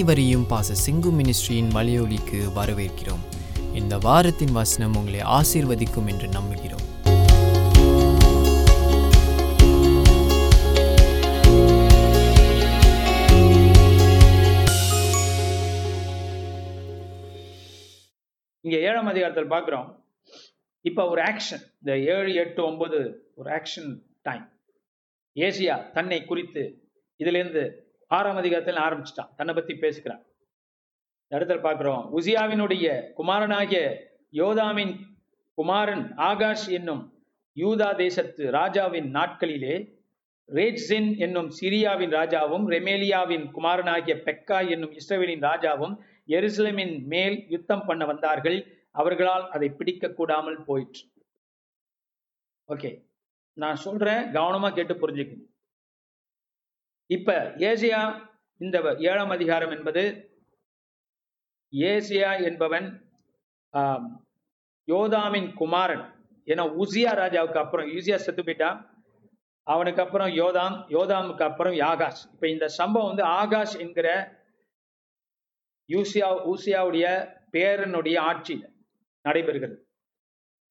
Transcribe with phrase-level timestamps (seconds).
[0.00, 3.24] அனைவரையும் பாச சிங்கு மினிஸ்ட்ரியின் மலையொலிக்கு வரவேற்கிறோம்.
[3.74, 6.84] இந்த வாரத்தின் வசனம் உங்களை ஆசீர்வதிக்கும் என்று நம்புகிறோம்.
[18.60, 19.90] இங்க ஏழாம் அதிகாரத்தில் பார்க்குறோம்.
[20.80, 23.92] இப்போ ஒரு ஆக்ஷன் இந்த ஏழு எட்டு ஒன்பது ஒரு ஆக்ஷன்
[24.22, 24.48] டைம்
[25.34, 26.64] ஏசியா தன்னை குறித்து
[27.18, 29.34] இதுலேருந்து ஆறாம் அதிகாரத்தில் ஆரம்பிச்சிட்டான்.
[29.36, 30.22] தன்னை பத்தி பேசுகிறான்.
[31.34, 32.18] இடத்துல பார்க்கிறோம்.
[32.18, 33.80] உசியாவினுடைய குமாரனாகிய
[34.32, 34.94] யோதாமின்
[35.54, 37.02] குமாரன் ஆகாஷ் என்னும்
[37.56, 39.74] யூதா தேசத்து ராஜாவின் நாட்களிலே
[40.48, 45.94] ரேட்ஸின் என்னும் சிரியாவின் ராஜாவும் ரெமேலியாவின் குமாரனாகிய பெக்கா என்னும் இஸ்ரேலின் ராஜாவும்
[46.26, 48.58] எருசலேமின் மேல் யுத்தம் பண்ண வந்தார்கள்.
[48.90, 51.04] அவர்களால் அதை பிடிக்க கூடாமல் போயிற்று.
[52.68, 52.90] ஓகே.
[53.56, 55.49] நான் சொல்றேன் கவனமா கேட்டு புரிஞ்சுக்கணும்.
[57.10, 58.00] இப்ப ஏசியா
[58.60, 60.02] இந்த ஏழாம் அதிகாரம் என்பது
[61.72, 62.88] ஏசியா என்பவன்
[64.88, 66.04] யோதாமின் குமாரன்
[66.46, 68.78] ஏன்னா உசியா ராஜாவுக்கு அப்புறம் யூசியா செத்து போயிட்டான்
[69.66, 74.08] அவனுக்கு அப்புறம் யோதாம் யோதாமுக்கு அப்புறம் யாகாஷ் இப்ப இந்த சம்பவம் வந்து ஆகாஷ் என்கிற
[75.88, 77.06] யூசியா ஊசியாவுடைய
[77.52, 78.66] பேரனுடைய ஆட்சியில்
[79.24, 79.76] நடைபெறுகிறது.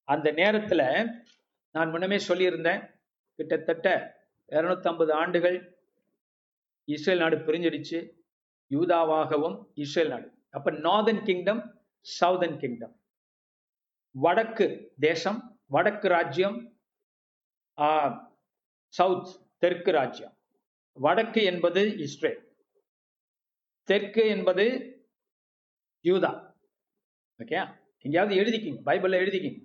[0.08, 0.86] அந்த நேரத்தில்
[1.75, 2.81] நான் முன்னமே சொல்லியிருந்தேன்
[3.39, 3.88] கிட்டத்தட்ட
[4.52, 5.58] 250 ஆண்டுகள்
[6.94, 8.00] இஸ்ரேல் நாடு பிரிஞ்சிடுச்சு.
[8.76, 10.28] யூதாவாகவும் இஸ்ரேல் நாடு.
[10.58, 11.62] அப்ப நார்தன் கிங்டம்
[12.20, 12.95] சவுதர்ன் கிங்டம்
[14.16, 14.68] வடக்கு
[15.00, 15.40] தேசம்
[15.76, 16.58] வடக்கு ராஜ்யம்
[18.98, 19.30] சவுத்
[19.62, 20.36] தெற்கு ராஜ்யம்.
[21.06, 22.40] வடக்கு என்பது இஸ்ரேல்.
[23.90, 24.66] தெற்கு என்பது
[26.04, 26.32] யூதா.
[27.44, 27.60] ஓகே?
[28.02, 28.80] எங்கேயாவது எழுதிக்கிங்க.
[28.90, 29.62] பைபிள்ல எழுதிக்கிங்க.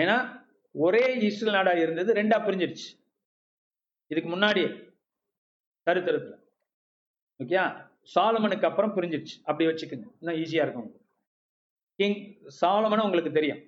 [0.00, 0.16] ஏன்னா
[0.84, 2.88] ஒரே இஸ்ரேல் நாடா இருந்தது ரெண்டா பிரிஞ்சிருச்சு
[4.10, 4.68] இதுக்கு முன்னாடியே.
[5.88, 6.50] சரித்திரத்தில்
[7.44, 9.42] ஓகே சாலமனுக்கு அப்புறம் புரிஞ்சிருச்சு.
[9.44, 10.06] அப்படி வச்சுக்கோங்க.
[10.18, 11.06] இன்னும் ஈஸியாக இருக்கும் உங்களுக்கு.
[11.94, 13.58] கிங் சாலமன் உங்களுக்கு தெரியும்.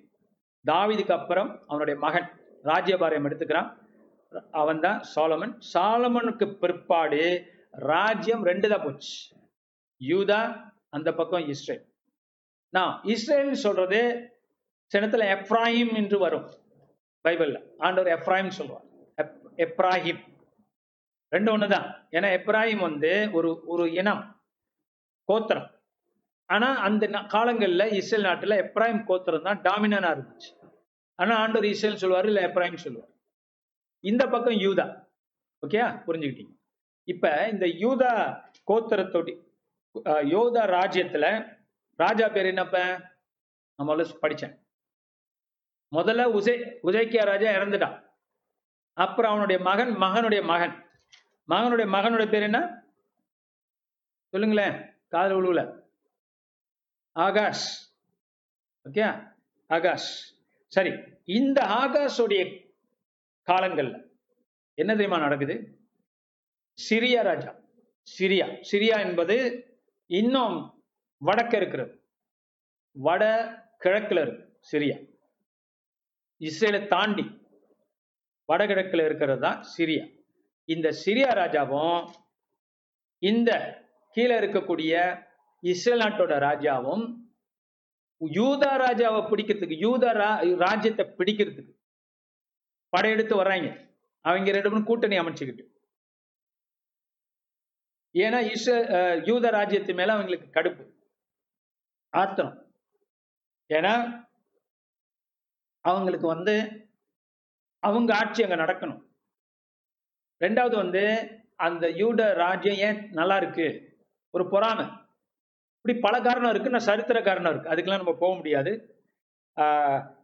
[0.67, 2.29] தாவீதுக்கு அப்புறம் அவனுடைய மகன்
[2.63, 3.77] ராஜ்யபாரியம் எடுத்துக்கிறான்.
[4.51, 5.61] அவன் தான் சாலமன்.
[5.73, 9.35] சாலமனுக்கு பிற்பாடு ராஜ்யம் ரெண்டு தான் போச்சு.
[10.03, 11.93] யூதா அந்த பக்கம் இஸ்ரேல்.
[12.69, 14.29] நான் இஸ்ரேல் சொல்றது
[14.95, 16.49] சினத்துல எப்ராஹிம் என்று வரும்.
[17.23, 17.63] பைபிள்ல.
[17.77, 18.83] ஆண்டவர் எப்ராஹிம் சொல்லுவார்
[19.17, 20.28] எப்- எப்ராஹிம்.
[21.29, 21.87] ரெண்டு ஒண்ணுதான்.
[22.11, 24.23] ஏன்னா எப்ராஹிம் வந்து ஒரு ஒரு இனம்
[25.29, 25.67] கோத்திரம்.
[26.45, 30.51] ஆனா அந்த காலங்கள்ல இஸ்ரேல் நாட்டுல எப்ராஹிம் கோத்திரம் தான் டாமினனா இருந்துச்சு.
[31.15, 33.11] ஆனா ஆண்டவர் இஸ்ரேல் சொல்லுவாரு இல்ல எப்ராஹிம் சொல்லுவார்
[34.03, 34.85] இந்த பக்கம் யூதா.
[35.63, 36.53] ஓகே புரிஞ்சுக்கிட்டீங்க.
[37.03, 38.11] இப்ப இந்த யூதா
[38.71, 39.33] கோத்திரத்தோடி
[40.33, 41.25] யோதா ராஜ்யத்துல
[41.99, 42.77] ராஜா பேர் என்னப்ப?
[43.79, 44.53] நம்மள படிச்சேன்.
[45.91, 46.53] முதல்ல உசை
[46.87, 47.95] உசைக்கியா ராஜா இறந்துட்டான்.
[48.93, 50.75] அப்புறம் அவனுடைய மகன் மகனுடைய மகன்.
[51.49, 52.83] மகனுடைய மகனுடைய பேர் என்ன?
[54.27, 55.01] சொல்லுங்களேன்.
[55.07, 55.81] காதல் உழுவுல
[57.11, 57.95] ஆகாஷ்.
[58.89, 59.33] ஓகே?
[59.67, 60.35] ஆகாஷ்.
[60.67, 60.91] சரி
[61.23, 62.71] இந்த ஆகாஷோடைய
[63.51, 64.09] காலங்கள்ல
[64.73, 65.79] என்ன தெரியுமா நடக்குது?
[66.89, 67.59] சிரியா ராஜா.
[68.19, 68.63] சிரியா.
[68.71, 69.35] சிரியா என்பது
[70.05, 70.83] இன்னும்
[71.25, 72.03] வடக்க இருக்கிறது.
[72.91, 73.23] வட
[73.83, 75.17] கிழக்குல இருக்கு சிரியா.
[76.39, 77.41] இஸ்ரேலை தாண்டி
[78.47, 80.18] வடகிழக்குல இருக்கிறது தான் சிரியா.
[80.69, 82.11] இந்த சிரியா ராஜாவும்
[83.17, 83.49] இந்த
[84.11, 85.25] கீழே இருக்கக்கூடிய
[85.59, 87.17] இஸ்ரேல் நாட்டோட ராஜாவும்
[88.25, 91.73] யூதா ராஜாவை பிடிக்கிறதுக்கு யூதா ரா- ராஜ்யத்தை பிடிக்கிறதுக்கு
[92.89, 93.97] படையெடுத்து வர்றாங்க.
[94.21, 95.65] அவங்க ரெண்டு பேரும் கூட்டணி அமைச்சுக்கிட்டு.
[98.13, 100.91] ஏன்னா இஸ்ர யூத ராஜ்யத்து மேல அவங்களுக்கு கடுப்பு.
[102.09, 102.73] ஆத்திரம்.
[103.69, 104.23] ஏன்னா
[105.79, 106.55] அவங்களுக்கு வந்து
[107.79, 109.08] அவங்க ஆட்சி அங்க நடக்கணும்.
[110.43, 111.03] ரெண்டாவது வந்து
[111.67, 113.67] அந்த யூட ராஜ்யம் ஏன் நல்லா இருக்கு?
[114.33, 114.85] ஒரு பொறாமை.
[115.77, 116.73] இப்படி பல காரணம் இருக்கு.
[116.75, 117.71] நான் சரித்திர காரணம் இருக்கு.
[117.71, 118.71] அதுக்கெல்லாம் நம்ம போக முடியாது.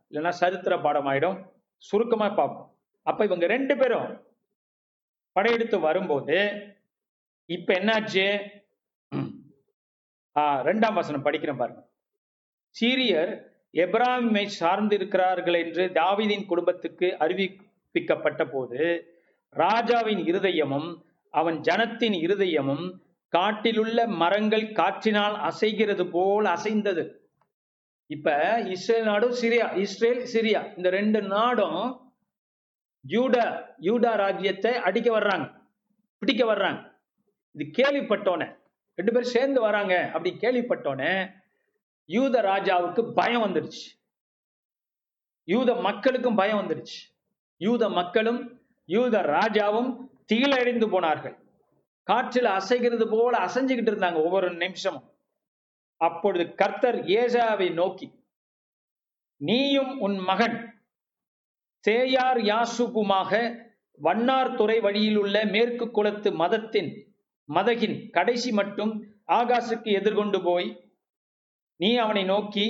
[0.09, 1.37] இல்லைன்னா சரித்திர பாடம் ஆயிடும்.
[1.89, 2.69] சுருக்கமா பார்ப்போம்.
[3.05, 4.09] அப்ப இவங்க ரெண்டு பேரும்
[5.35, 6.37] படையெடுத்து வரும்போது
[7.49, 8.27] இப்ப என்னாச்சு?
[10.69, 11.81] ரெண்டாம் வசனம் படிக்கிறேன் பாருங்க.
[12.75, 13.33] சீரியர்
[13.83, 18.81] எப்ராஹிமை சார்ந்திருக்கிறார்கள் என்று தாவிதின் குடும்பத்துக்கு அறிவிப்பிக்கப்பட்ட போது
[19.63, 20.89] ராஜாவின் இருதயமும்
[21.33, 22.85] அவன் ஜனத்தின் இருதயமும்
[23.33, 27.03] காட்டிலுள்ள மரங்கள் காற்றினால் அசைகிறது போல் அசைந்தது.
[28.09, 28.33] இப்ப
[28.75, 31.79] இஸ்ரேல் நாடும் சிரியா இஸ்ரேல் சிரியா இந்த ரெண்டு நாடும்
[33.05, 33.45] யூடா
[33.87, 35.47] யூடா ராஜ்யத்தை அடிக்க வர்றாங்க
[36.21, 36.79] பிடிக்க வர்றாங்க.
[37.55, 38.47] இது கேள்விப்பட்டோன்னே
[38.97, 41.11] ரெண்டு பேரும் சேர்ந்து வராங்க அப்படி கேள்விப்பட்டோன்னே
[42.09, 43.85] யூத ராஜாவுக்கு பயம் வந்துடுச்சு.
[45.47, 46.99] யூத மக்களுக்கும் பயம் வந்துடுச்சு.
[47.61, 48.39] யூத மக்களும்
[48.89, 49.89] யூத ராஜாவும்
[50.29, 51.35] திகிலடைந்து போனார்கள்.
[52.07, 55.05] காற்றில் அசைகிறது போல அசைஞ்சுக்கிட்டு இருந்தாங்க ஒவ்வொரு நிமிஷமும்.
[56.01, 58.07] அப்பொழுது கர்த்தர் ஏசாவை நோக்கி
[59.41, 60.57] நீயும் உன் மகன்
[61.83, 63.31] சேயார் யாசுகுமாக
[63.99, 66.89] வண்ணார் துறை வழியில் உள்ள மேற்கு குளத்து மதத்தின்
[67.49, 68.91] மதகின் கடைசி மட்டும்
[69.31, 70.67] ஆகாசுக்கு எதிர்கொண்டு போய்
[71.79, 72.65] நீ அவனை நோக்கி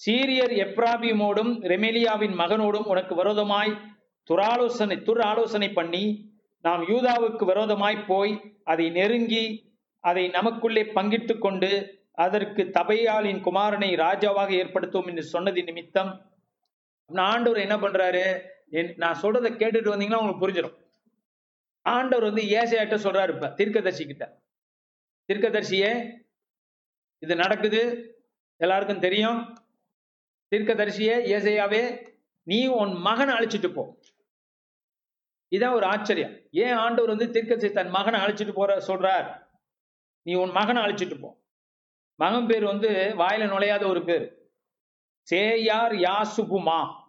[0.00, 3.72] சீரியர் எப்ராபியமோடும் ரெமேலியாவின் மகனோடும் உனக்கு விரோதமாய்
[4.30, 6.32] துராலோசனை துர் ஆலோசனை பண்ணி
[6.62, 15.06] நாம் யூதாவுக்கு விரோதமாய் போய் அதை நெருங்கி அதை நமக்குள்ளே பங்கிட்டு கொண்டு அதற்கு தபையாளின் குமாரனை ராஜாவாக ஏற்படுத்துவோம்
[15.06, 16.30] என்று சொன்னது நிமித்தம்
[17.14, 18.40] ஆண்டவர் என்ன பண்றாரு?
[18.70, 20.76] என்- நான் சொல்றதை கேட்டுட்டு வந்தீங்கன்னா உங்களுக்கு புரிஞ்சிடும்
[21.82, 24.38] ஆண்டவர் வந்து ஏசையாட்ட சொல்றாரு இப்ப தீர்க்கதரிசி கிட்ட.
[25.28, 26.20] தீர்க்கதரிசியே
[27.18, 27.80] இது நடக்குது
[28.56, 29.58] எல்லாருக்கும் தெரியும்.
[30.50, 32.10] தீர்க்கதரிசியே ஏசையாவே
[32.42, 33.98] நீ உன் மகனை அழைச்சிட்டு போ.
[35.54, 36.36] இதான் ஒரு ஆச்சரியம்.
[36.50, 39.44] ஏன் ஆண்டவர் வந்து தீர்க்கதரிசி தன் மகனை அழைச்சிட்டு போற சொல்றார்?
[40.22, 41.40] நீ உன் மகனை அழைச்சிட்டு போ.
[42.14, 42.88] மகன் பேர் வந்து
[43.18, 44.54] வாயில நுழையாத ஒரு பேர்.
[45.30, 47.04] சேயார் யாசுபுமா.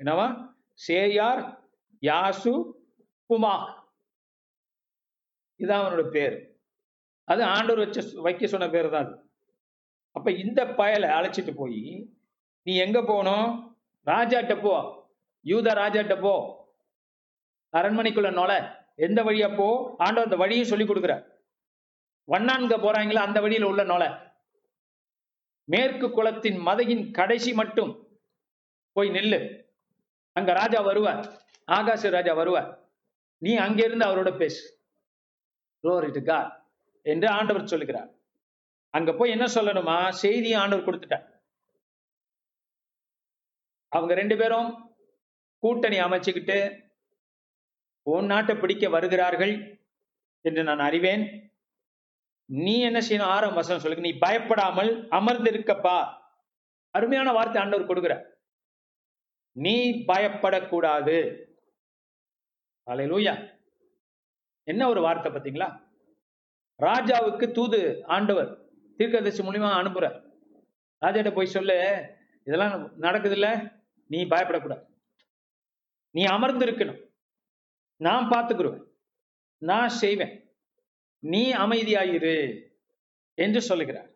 [0.00, 0.54] என்னவா?
[0.88, 1.42] சேயார்
[2.00, 2.52] யாசு
[3.28, 3.54] புமா
[5.60, 6.36] இதான் அவனோட பேர்.
[7.24, 9.14] அது ஆண்டவர் வச்ச வைக்க சொன்ன பேர் தான் அது.
[10.10, 12.10] அப்ப இந்த பயலை அழைச்சிட்டு போய்
[12.62, 13.48] நீ எங்க போகணும்?
[14.06, 14.74] ராஜாட்ட போ.
[15.42, 16.60] யூத ராஜாட்ட போ.
[17.72, 18.62] அரண்மனைக்குள்ள நுழை.
[18.94, 19.94] எந்த வழியா போ?
[19.98, 21.30] ஆண்டவர் அந்த வழியும் சொல்லி கொடுக்குற
[22.26, 24.08] வண்ணான்க போறாங்களா அந்த வழியில உள்ள நுழை.
[25.64, 28.20] மேற்கு குளத்தின் மதையின் கடைசி மட்டும்
[28.92, 29.64] போய் நில்லு.
[30.32, 31.26] அங்க ராஜா வருவார்.
[31.66, 32.90] ஆகாச ராஜா வருவார்.
[33.38, 34.80] நீ அங்கிருந்து அவரோட பேசு.
[35.82, 36.68] Glory
[37.02, 38.14] என்று ஆண்டவர் சொல்லுகிறார்.
[38.90, 40.10] அங்க போய் என்ன சொல்லணுமா?
[40.10, 41.30] செய்தியும் ஆண்டவர் கொடுத்துட்டார்.
[43.88, 44.91] அவங்க ரெண்டு பேரும்
[45.62, 46.58] கூட்டணி அமைச்சுக்கிட்டு
[48.02, 49.54] உன் நாட்டை பிடிக்க வருகிறார்கள்
[50.44, 51.24] என்று நான் அறிவேன்.
[52.44, 53.32] நீ என்ன செய்யணும்?
[53.34, 55.98] ஆறாம் வசனம் சொல்லுங்க நீ பயப்படாமல் அமர்ந்திருக்கப்பா.
[56.94, 58.14] அருமையான வார்த்தை ஆண்டவர் கொடுக்குற.
[59.56, 59.76] நீ
[60.10, 61.16] பயப்படக்கூடாது.
[62.86, 63.34] அலையலூயா
[64.68, 65.68] என்ன ஒரு வார்த்தை பார்த்தீங்களா?
[66.78, 67.80] ராஜாவுக்கு தூது
[68.16, 68.50] ஆண்டவர்
[68.98, 70.06] தீர்க்கதரிசி மூலியமா அனுப்புற
[71.02, 71.76] ராஜாட்ட போய் சொல்லு
[72.46, 73.48] இதெல்லாம் நடக்குது இல்ல
[74.10, 74.84] நீ பயப்படக்கூடாது.
[76.14, 77.10] நீ அமர்ந்து இருக்கணும்
[77.96, 78.84] நான் பார்த்துக்கிறேன்
[79.58, 80.54] நான் செய்வேன்.
[81.18, 82.62] நீ அமைதியாயிரு
[83.34, 84.10] என்று சொல்லுகிறார்.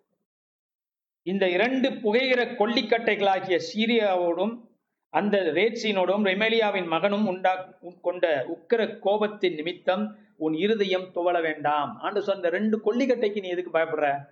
[1.22, 4.64] இந்த இரண்டு புகைகிற கொல்லிக்கட்டைகளாகிய சீரியாவோடும்
[5.08, 11.98] அந்த ரேட்சினோடும் ரெமேலியாவின் மகனும் உண்டா கொண்ட உக்கிர கோபத்தின் நிமித்தம் உன் இருதயம் துவள வேண்டாம்.
[11.98, 14.24] ஆண்டு சொன்ன ரெண்டு கொல்லிக்கட்டைக்கு நீ எதுக்கு பயப்படுற?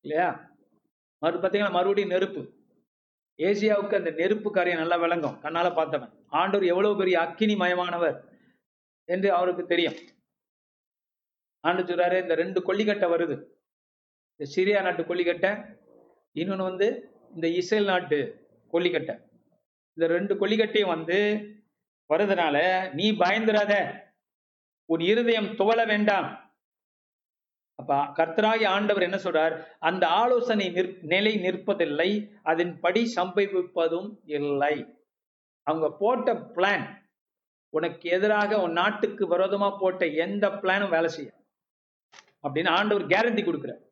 [0.00, 0.50] இல்லையா?
[1.18, 2.53] மறு பார்த்தீங்கன்னா மறுபடியும் நெருப்பு.
[3.38, 5.38] ஏசியாவுக்கு அந்த நெருப்பு காரியம் நல்லா விளங்கும்.
[5.42, 6.12] கண்ணால பார்த்தவன்.
[6.28, 8.20] ஆண்டவர் எவ்வளவு பெரிய அக்கினி மயமானவர்
[9.04, 9.94] என்று அவருக்கு தெரியும்.
[11.60, 13.44] ஆண்டு சொல்றாரு இந்த ரெண்டு கொல்லிக்கட்டை வருது.
[14.36, 15.78] இந்த சிரியா நாட்டு கொல்லிக்கட்டை
[16.32, 19.20] இன்னொன்று வந்து இந்த இஸ்ரேல் நாட்டு கொல்லிக்கட்டை.
[19.94, 21.18] இந்த ரெண்டு கொல்லிக்கட்டையும் வந்து
[22.08, 22.56] வருதுனால
[22.92, 24.02] நீ பயந்துராத.
[24.84, 26.43] உன் இருதயம் துவள வேண்டாம்.
[27.78, 29.54] அப்ப கர்த்தராகி ஆண்டவர் என்ன சொல்றார்?
[29.78, 32.10] அந்த ஆலோசனை நிற் நிலை நிற்பதில்லை
[32.42, 34.74] அதன்படி சம்பவிப்பதும் இல்லை.
[35.62, 36.84] அவங்க போட்ட பிளான்
[37.70, 41.40] உனக்கு எதிராக உன் நாட்டுக்கு விரோதமா போட்ட எந்த பிளானும் வேலை செய்யும்
[42.42, 43.82] அப்படின்னு ஆண்டவர் கேரண்டி கொடுக்கிறார்.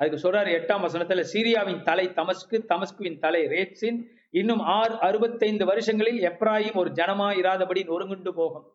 [0.00, 3.98] அதுக்கு சொல்றாரு எட்டாம் வசனத்துல சீரியாவின் தலை தமஸ்கு தமஸ்குவின் தலை ரேட்சின்
[4.30, 8.66] இன்னும் ஆறு அறுபத்தைந்து வருஷங்களில் எப்ராஹிம் ஒரு ஜனமா இராதபடி நொறுங்குண்டு போகும்.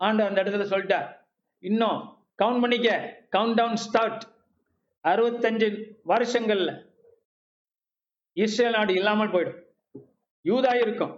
[0.00, 1.08] ஆண்டு அந்த இடத்துல சொல்லிட்டார்
[1.62, 2.00] இன்னும்
[2.42, 2.90] கவுண்ட் பண்ணிக்க.
[3.36, 4.22] கவுண்ட் டவுன் ஸ்டார்ட்
[5.04, 5.68] அறுபத்தஞ்சு
[6.12, 6.70] வருஷங்கள்ல
[8.32, 9.60] இஸ்ரேல் நாடு இல்லாமல் போயிடும்.
[10.44, 11.14] யூதா இருக்கும்.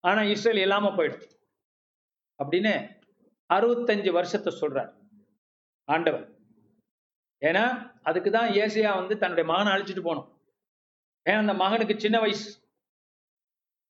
[0.00, 1.26] ஆனா இஸ்ரேல் இல்லாம போயிடும்
[2.38, 2.72] அப்படின்னு
[3.50, 4.90] அறுபத்தஞ்சு வருஷத்தை சொல்றார்.
[5.84, 6.26] ஆண்டவர்.
[7.42, 7.64] ஏன்னா
[8.02, 10.28] அதுக்கு தான் ஏசியா வந்து தன்னுடைய மகனை அழிச்சிட்டு போனோம்.
[11.28, 12.48] ஏன்னா அந்த மகனுக்கு சின்ன வயசு.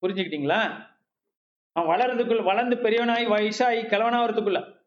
[0.03, 0.61] புரிஞ்சுக்கிட்டீங்களா?
[1.77, 4.80] அவன் வளர்றதுக்குள்ள வளர்ந்து பெரியவனாகி வயசாகி கிழவனாகிறதுக்குள்ள.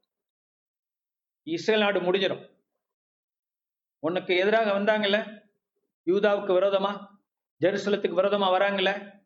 [1.43, 2.43] இஸ்ரேல் நாடு முடிஞ்சிடும்.
[3.99, 5.17] உனக்கு எதிராக வந்தாங்கல்ல?
[6.05, 6.91] யூதாவுக்கு விரோதமா?
[7.61, 9.21] ஜெருசலத்துக்கு விரோதமா வராங்கல்ல?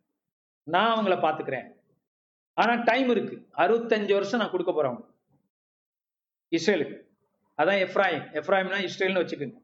[0.63, 1.67] நான் அவங்கள பாத்துக்கிறேன்
[2.53, 3.35] ஆனா டைம் இருக்கு.
[3.55, 5.15] அறுபத்தஞ்சு வருஷம் நான் கொடுக்க போறேன்
[6.51, 6.97] இஸ்ரேலுக்கு.
[7.57, 9.57] அதான் எஃப்ராயிம் எஃப்ராயிம்னா இஸ்ரேல்னு வச்சுக்கோங்க.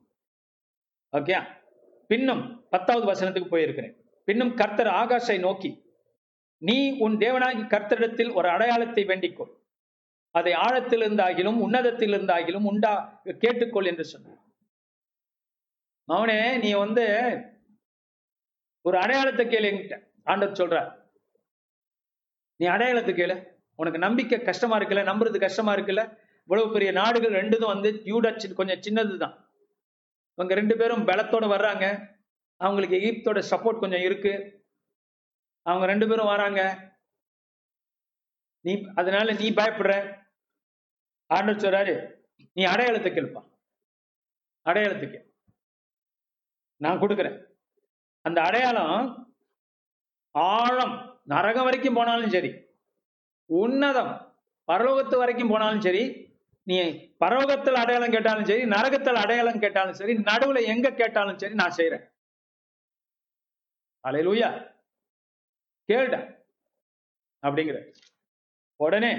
[1.11, 1.47] ஓகே?
[2.07, 3.95] பின்னும் பத்தாவது வசனத்துக்கு போயிருக்கிறேன்.
[4.23, 5.71] பின்னும் கர்த்தர் ஆகாஷை நோக்கி
[6.57, 9.51] நீ உன் தேவனாகி கர்த்தரிடத்தில் ஒரு அடையாளத்தை வேண்டிக்கொள்.
[10.33, 14.37] அதை ஆழத்தில் இருந்தாகிலும் உன்னதத்தில் இருந்தாகிலும் உண்டா கேட்டுக்கொள் என்று சொன்னார்.
[16.05, 17.05] அவனே நீ வந்து
[18.81, 20.07] ஒரு அடையாளத்தை கேளு என்கிட்ட.
[20.23, 21.11] ஆண்டவர் சொல்றார்.
[22.55, 23.47] நீ அடையாளத்தை கேளு.
[23.75, 26.17] உனக்கு நம்பிக்கை கஷ்டமா இருக்குல்ல நம்புறது கஷ்டமா இருக்குல்ல?
[26.39, 29.51] இவ்வளவு பெரிய நாடுகள் ரெண்டுதும் வந்து யூடா சி- கொஞ்சம் சின்னதுதான்.
[30.33, 32.15] இவங்க ரெண்டு பேரும் பலத்தோட வர்றாங்க.
[32.55, 34.65] அவங்களுக்கு எகிப்தோட சப்போர்ட் கொஞ்சம் இருக்கு.
[35.61, 36.91] அவங்க ரெண்டு பேரும் வராங்க.
[38.59, 40.21] நீ அதனால நீ பயப்படுற.
[41.35, 41.93] ஆண்டவர் சொல்றாரு
[42.53, 43.41] நீ அடையாளத்துக்கு கேளுப்பா.
[44.65, 45.19] அடையாளத்துக்கு.
[46.81, 47.37] நான் கொடுக்குறேன்.
[48.25, 48.93] அந்த அடையாளம்
[50.35, 50.95] ஆழம்.
[51.25, 52.51] நரகம் வரைக்கும் போனாலும் சரி
[53.49, 54.13] உன்னதம்.
[54.67, 56.03] பரலோகத்து வரைக்கும் போனாலும் சரி
[56.67, 56.75] நீ
[57.23, 62.05] பரலோகத்தில் அடையாளம் கேட்டாலும் சரி நரகத்தில் அடையாளம் கேட்டாலும் சரி நடுவுல எங்க கேட்டாலும் சரி நான் செய்யறேன்
[64.03, 64.49] அலையிலூயா
[65.89, 66.19] கேளுடா.
[67.43, 67.77] அப்படிங்கிற.
[68.79, 69.11] உடனே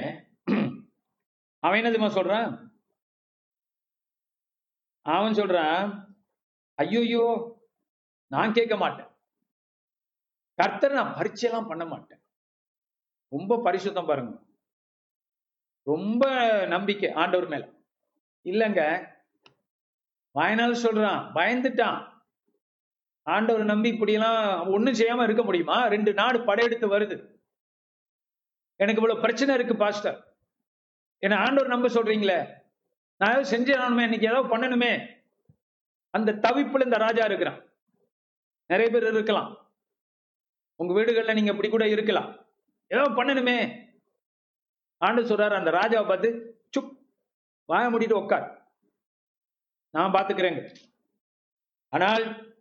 [1.65, 2.71] அவன் என்னதுமா சொல்றான்?
[5.03, 6.17] அவன் சொல்றான்
[6.83, 7.53] ஐயோயோ
[8.27, 9.07] நான் கேட்க மாட்டேன்.
[10.55, 12.23] கர்த்தர் நான் பரீட்சையெல்லாம் பண்ண மாட்டேன்.
[13.29, 14.43] ரொம்ப பரிசுத்தம் பாருங்க.
[15.83, 16.25] ரொம்ப
[16.67, 17.73] நம்பிக்கை ஆண்டவர் மேல.
[18.45, 19.13] இல்லைங்க.
[20.39, 22.23] வாய்நாள் சொல்றான் பயந்துட்டான்.
[23.23, 25.87] ஆண்டவர் நம்பி இப்படியெல்லாம் ஒண்ணும் செய்யாம இருக்க முடியுமா?
[25.87, 27.41] ரெண்டு நாடு படையெடுத்து வருது.
[28.77, 30.34] எனக்கு இவ்வளவு பிரச்சனை இருக்கு பாஸ்டர்.
[31.25, 32.39] என்ன ஆண்டவர் நம்ப சொல்றீங்களே.
[33.17, 35.23] நான் ஏதாவது செஞ்சிடணுமே இன்னைக்கு ஏதாவது பண்ணணுமே.
[36.11, 37.63] அந்த தவிப்புல இந்த ராஜா இருக்கிறான்.
[38.67, 39.73] நிறைய பேர் இருக்கலாம்.
[40.77, 42.47] உங்க வீடுகள்ல நீங்க இப்படி கூட இருக்கலாம்.
[42.87, 43.87] ஏதோ பண்ணணுமே.
[44.99, 47.07] ஆண்டு சொல்றாரு அந்த ராஜாவை பார்த்து சுப்
[47.69, 48.69] வாய முடிட்டு உட்கார்
[49.91, 50.77] நான் பாத்துக்கிறேங்க.
[51.89, 52.55] ஆனால்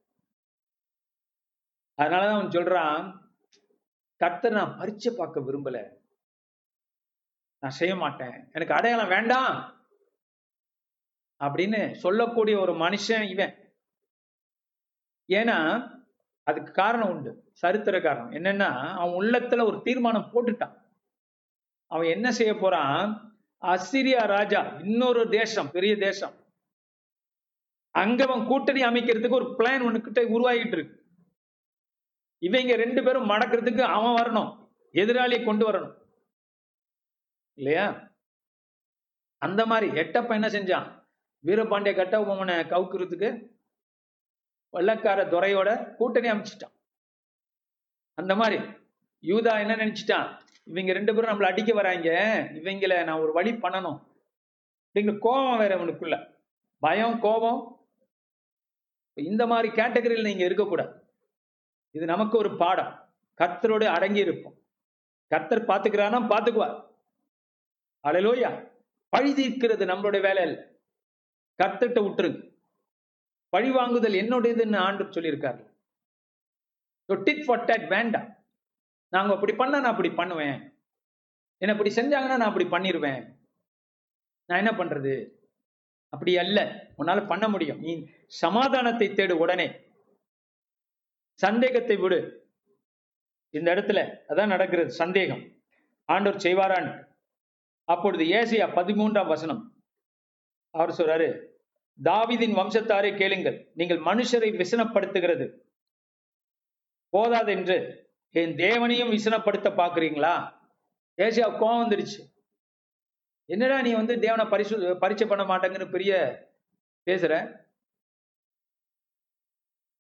[1.98, 3.20] அதனாலதான் அவன் சொல்றான்
[4.15, 6.02] கர்த்தர் நான் பரீட்சை பார்க்க விரும்பல.
[7.63, 8.50] நான் செய்ய மாட்டேன்.
[8.51, 9.82] எனக்கு அடையாளம் வேண்டாம்.
[11.39, 13.75] அப்படின்னு சொல்லக்கூடிய ஒரு மனுஷன் இவன்.
[15.27, 15.89] ஏன்னா
[16.43, 17.50] அதுக்கு காரணம் உண்டு.
[17.51, 18.32] சரித்திர காரணம்.
[18.32, 20.82] என்னன்னா அவன் உள்ளத்துல ஒரு தீர்மானம் போட்டுட்டான்.
[21.86, 23.36] அவன் என்ன செய்ய போறான்?
[23.62, 26.34] அசிரியா ராஜா இன்னொரு தேசம் பெரிய தேசம்.
[27.91, 31.05] அங்க அவன் கூட்டணி அமைக்கிறதுக்கு ஒரு பிளான் ஒண்ணுகிட்ட உருவாகிட்டு இருக்கு.
[32.39, 34.70] இவங்க ரெண்டு பேரும் மடக்கிறதுக்கு அவன் வரணும்.
[34.93, 36.01] எதிராளியை கொண்டு வரணும்.
[37.53, 38.12] இல்லையா?
[39.38, 41.03] அந்த மாதிரி எட்டப்ப என்ன செஞ்சான்?
[41.45, 43.51] வீரபாண்டிய கட்டபொம்மனை கவுக்குறதுக்கு
[44.74, 46.74] வெள்ளக்கார துறையோட கூட்டணி அமைச்சிட்டான்.
[48.13, 48.63] அந்த மாதிரி
[49.22, 50.41] யூதா என்ன நினைச்சிட்டான்?
[50.63, 52.10] இவங்க ரெண்டு பேரும் நம்மள அடிக்க வராங்க.
[52.53, 54.03] இவங்கள நான் ஒரு வழி பண்ணணும்.
[54.93, 56.36] அப்படிங்கிற கோபம் வேற அவனுக்குள்ள
[56.79, 57.88] பயம் கோபம்.
[59.13, 61.03] இந்த மாதிரி கேட்டகரியில் நீங்க இருக்கக்கூடாது.
[61.91, 63.13] இது நமக்கு ஒரு பாடம்.
[63.38, 64.57] கர்த்தரோடு அடங்கி இருப்போம்.
[65.27, 66.92] கர்த்தர் பாத்துக்கிறானா பார்த்துக்குவார்.
[68.07, 68.51] அலலோயா
[69.10, 70.60] பழி தீர்க்கிறது நம்மளுடைய வேலை இல்லை
[71.60, 72.51] கர்த்தர்கிட்ட விட்டுருங்க
[73.50, 75.62] பழி வாங்குதல் என்னுடையதுன்னு ஆண்டு சொல்லியிருக்காரு.
[77.10, 78.29] டிட் ஃபார் டேட் வேண்டாம்
[79.10, 80.57] நாங்க அப்படி பண்ண நான் அப்படி பண்ணுவேன்.
[81.57, 83.22] என்ன அப்படி செஞ்சாங்கன்னா நான் அப்படி பண்ணிடுவேன்
[84.45, 85.13] நான் என்ன பண்றது?
[86.10, 86.60] அப்படி அல்ல.
[86.98, 87.79] உன்னால பண்ண முடியும்.
[87.79, 89.67] நீ சமாதானத்தை தேடு உடனே.
[91.39, 92.19] சந்தேகத்தை விடு.
[93.50, 94.91] இந்த இடத்துல அதான் நடக்கிறது.
[94.91, 95.43] சந்தேகம்.
[96.07, 97.12] ஆண்டோர் செய்வாரான்னு.
[97.89, 99.61] அப்பொழுது ஏசியா பதிமூன்றாம் வசனம்.
[100.75, 101.27] அவர் சொல்றாரு
[101.99, 105.45] தாவிதின் வம்சத்தாரை கேளுங்கள் நீங்கள் மனுஷரை விசனப்படுத்துகிறது.
[107.13, 107.77] போதாதென்று
[108.41, 110.35] என் தேவனையும் விசனப்படுத்த பாக்குறீங்களா
[111.17, 112.21] ஏசியா கோவம் வந்துடுச்சு
[113.49, 116.13] என்னடா நீ வந்து தேவனை பரிசு பரிச்சை பண்ண மாட்டேங்கன்னு பெரிய
[117.07, 117.33] பேசுற?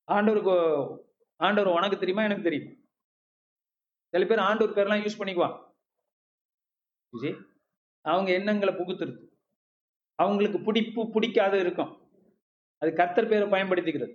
[0.07, 0.55] ஆண்டவருக்கு
[1.39, 2.71] ஆண்டவர் உனக்கு தெரியுமா எனக்கு தெரியும்.
[4.13, 5.55] சில பேர் ஆண்டவர் பேர்லாம் யூஸ் பண்ணிக்குவான்.
[7.13, 7.31] ஜி
[8.05, 9.19] அவங்க எண்ணங்களை புகுத்துறது.
[10.15, 11.91] அவங்களுக்கு பிடிப்பு பிடிக்காத இருக்கும்.
[12.77, 14.13] அது கர்த்தர் பேரை பயன்படுத்திக்கிறது.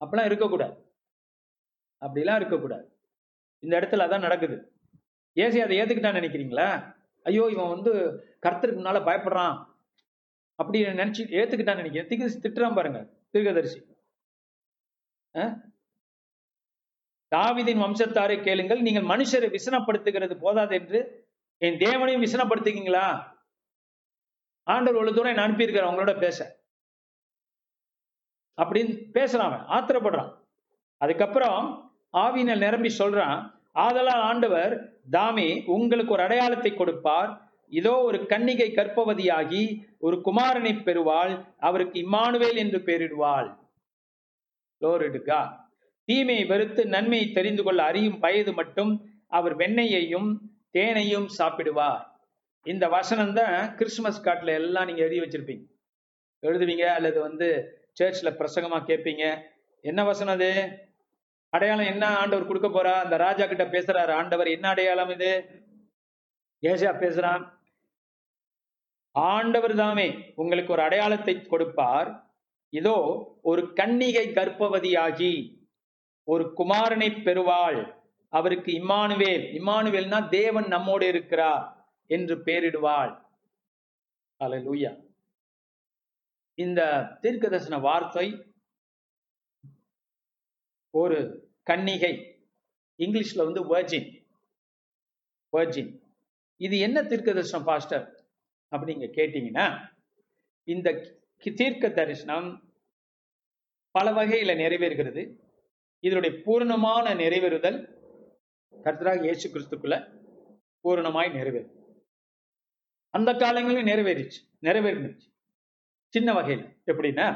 [0.00, 0.76] அப்படிலாம் இருக்கக்கூடாது.
[2.02, 2.86] அப்படிலாம் இருக்கக்கூடாது.
[3.58, 4.56] இந்த இடத்துல அதான் நடக்குது.
[5.36, 6.68] ஏசி அதை ஏத்துக்கிட்டான்னு நினைக்கிறீங்களா?
[7.22, 7.92] ஐயோ இவன் வந்து
[8.46, 9.56] கர்த்தருக்கு முன்னால பயப்படுறான்.
[10.54, 13.00] அப்படி நினைச்சு ஏத்துக்கிட்டான்னு நினைக்கிறேன் திக்கு திட்டுறான் பாருங்க
[13.32, 13.80] திருகதரிசி
[17.32, 18.80] தாவிதின் வம்சத்தாரை கேளுங்கள்.
[18.86, 20.98] நீங்கள் மனுஷரை விசனப்படுத்துகிறது போதாது என்று
[21.64, 23.06] என் தேவனையும் விசனப்படுத்துக்கீங்களா
[24.66, 26.38] ஆண்டவர் ஒரு தூரம் என்ன அனுப்பியிருக்கிறார் அவங்களோட பேச.
[28.58, 30.30] அப்படின்னு பேசுறான் அவன் ஆத்திரப்படுறான்.
[31.00, 31.60] அதுக்கப்புறம்
[32.16, 33.38] ஆவியினர் நிரம்பி சொல்றான்
[33.76, 34.72] ஆதலால் ஆண்டவர்
[35.10, 37.30] தாமே உங்களுக்கு ஒரு அடையாளத்தை கொடுப்பார்.
[37.72, 39.62] இதோ ஒரு கன்னிகை கற்பவதியாகி
[39.98, 41.34] ஒரு குமாரனை பெறுவாள்.
[41.58, 43.48] அவருக்கு இம்மானுவேல் என்று பெயரிடுவாள்.
[44.82, 45.40] லோரிடுகா
[46.08, 48.90] தீமையை வெறுத்து நன்மையை தெரிந்து கொள்ள அறியும் வயது மட்டும்
[49.28, 50.28] அவர் வெண்ணையையும்
[50.74, 52.02] தேனையும் சாப்பிடுவார்.
[52.66, 55.64] இந்த வசனம் தான் கிறிஸ்துமஸ் கார்டில் எல்லாம் நீங்க எழுதி வச்சிருப்பீங்க.
[56.42, 57.48] எழுதுவீங்க அல்லது வந்து
[57.92, 59.24] சர்ச்சில் பிரசங்கமா கேட்பீங்க.
[59.84, 60.50] என்ன வசனம் அது?
[61.50, 62.94] அடையாளம் என்ன ஆண்டவர் கொடுக்க போறா?
[63.04, 64.12] அந்த ராஜா கிட்ட பேசுறாரு.
[64.12, 65.32] ஆண்டவர் என்ன அடையாளம் இது?
[66.62, 67.42] ஏசியா பேசுறான்.
[69.14, 72.08] ஆண்டவர் தாமே உங்களுக்கு ஒரு அடையாளத்தை கொடுப்பார்.
[72.72, 72.96] இதோ
[73.42, 75.34] ஒரு கன்னிகை கர்ப்பவதியாகி
[76.28, 77.80] ஒரு குமாரனை பெறுவாள்.
[78.34, 83.12] அவருக்கு இம்மானுவேல் இம்மானுவேல்னா தேவன் நம்மோடு இருக்கிறார் என்று பெயரிடுவாள்
[84.40, 84.92] அல்லேலூயா
[86.58, 86.80] இந்த
[87.20, 88.26] தீர்க்க தரிசன வார்த்தை
[90.94, 91.18] ஒரு
[91.70, 92.12] கன்னிகை
[92.98, 94.10] இங்கிலீஷ்ல வந்து வர்ஜின்
[95.52, 95.90] வர்ஜின்
[96.60, 98.26] இது என்ன தீர்க்க தரிசனம் பாஸ்டர்
[98.72, 99.66] அப்படிங்க கேட்டீங்கன்னா
[100.68, 100.88] இந்த
[101.38, 102.48] தீர்க்க தரிசனம்
[103.94, 105.22] பல வகையில நிறைவேறுகிறது.
[106.00, 107.78] இதனுடைய பூரணமான நிறைவேறுதல்
[108.84, 109.96] கர்த்தராக இயேசு கிறிஸ்துக்குள்ள
[110.84, 111.80] பூரணமாய் நிறைவேறும்
[113.14, 115.28] அந்த காலங்களிலும் நிறைவேறிச்சு நிறைவேறிச்சு
[116.14, 116.64] சின்ன வகையில்.
[116.90, 117.26] எப்படின்னா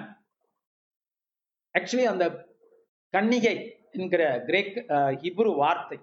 [1.75, 2.25] ஆக்சுவலி அந்த
[3.15, 3.55] கன்னிகை
[3.97, 4.77] என்கிற கிரேக்
[5.23, 5.99] ஹிப்ரு வார்த்தை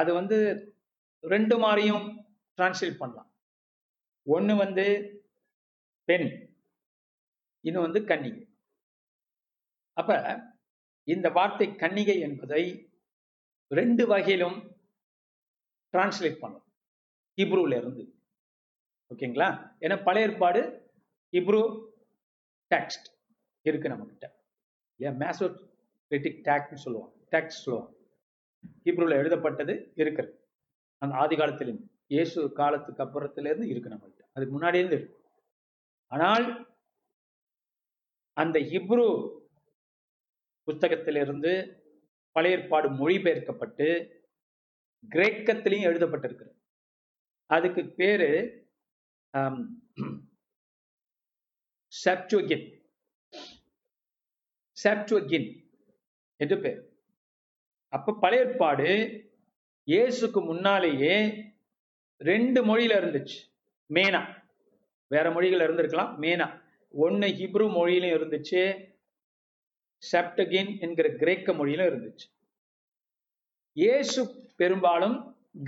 [0.00, 0.38] அது வந்து
[1.32, 2.06] ரெண்டு மாதிரியும்
[2.58, 3.28] டிரான்ஸ்லேட் பண்ணலாம்.
[4.26, 4.86] ஒண்ணு வந்து
[6.08, 6.28] பெண்
[7.64, 8.42] இன்னும் வந்து கன்னிகை.
[9.96, 10.18] அப்ப
[11.08, 12.62] இந்த வார்த்தை கன்னிகை என்பதை
[13.70, 14.58] ரெண்டு வகையிலும்
[15.94, 16.64] டிரான்ஸ்லேட் பண்ணும்.
[17.38, 18.04] ஹிப்ரூல இருந்து.
[19.10, 19.48] ஓகேங்களா?
[19.84, 20.60] ஏன்னா பழைய ஏற்பாடு
[21.32, 21.62] ஹிப்ரூ
[22.70, 23.08] டெக்ஸ்ட்
[23.66, 24.26] இருக்கு நம்ம கிட்ட
[25.00, 27.90] இல்லையா மேசோக்ரிட்டிக் டேக்ட்னு சொல்லுவோம் டெக்ஸ்ட் சொல்லுவோம்
[28.84, 30.34] ஹிப்ரூல எழுதப்பட்டது இருக்கிறது.
[31.02, 34.22] அந்த ஆதி காலத்திலும் இயேசு காலத்துக்கு அப்புறத்திலேருந்து இருக்கு நம்மகிட்ட.
[34.34, 35.18] அதுக்கு முன்னாடியே இருந்து இருக்கு.
[36.12, 36.46] ஆனால்
[38.36, 39.06] அந்த ஹிப்ரு
[40.68, 41.52] புத்தகத்திலிருந்து
[42.34, 43.86] பழைய ஏற்பாடு மொழிபெயர்க்கப்பட்டு
[45.08, 46.54] கிரேக்கத்திலையும் எழுதப்பட்டிருக்கிறது.
[47.50, 48.30] அதுக்கு பேரு
[52.04, 52.66] செப்டுகின்
[54.76, 55.48] செப்டுகின்
[56.40, 56.80] என்று பேர்.
[57.92, 58.88] அப்ப பழைய ஏற்பாடு
[59.86, 61.16] இயேசுக்கு முன்னாலேயே
[62.20, 63.38] ரெண்டு மொழியில இருந்துச்சு.
[63.94, 64.22] மேனா.
[65.10, 66.12] வேற மொழிகள் இருந்திருக்கலாம்.
[66.24, 66.48] மேனா.
[66.94, 68.62] ஒன்னு ஹிப்ரு மொழியிலும் இருந்துச்சு.
[70.12, 72.26] செப்டகின் என்கிற கிரேக்க மொழியில இருந்துச்சு.
[73.76, 74.20] இயேசு
[74.56, 75.16] பெரும்பாலும்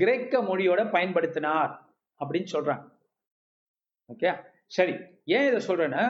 [0.01, 1.72] கிரேக்க மொழியோட பயன்படுத்தினார்
[2.20, 2.85] அப்படின்னு சொல்றாங்க.
[4.09, 4.33] ஓகே
[4.77, 4.94] சரி
[5.37, 6.05] ஏன் இதை சொல்றேன்னா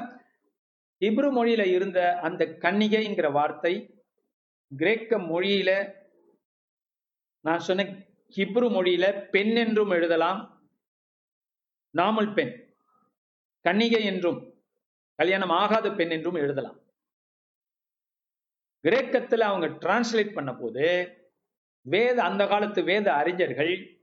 [1.02, 3.72] இப்ரு மொழியில இருந்த அந்த கன்னிகைங்கிற வார்த்தை
[4.72, 5.70] கிரேக்க மொழியில
[7.44, 7.84] நான் சொன்ன
[8.36, 10.40] ஹிப்ரு மொழியில பெண் என்றும் எழுதலாம்
[11.94, 12.54] நாமல் பெண்.
[13.64, 14.40] கன்னிகை என்றும்
[15.18, 16.78] கல்யாணம் ஆகாத பெண் என்றும் எழுதலாம்.
[18.80, 20.86] கிரேக்கத்தில் அவங்க டிரான்ஸ்லேட் பண்ண போது
[21.80, 24.00] வேத அந்த காலத்து வேத அறிஞர்கள்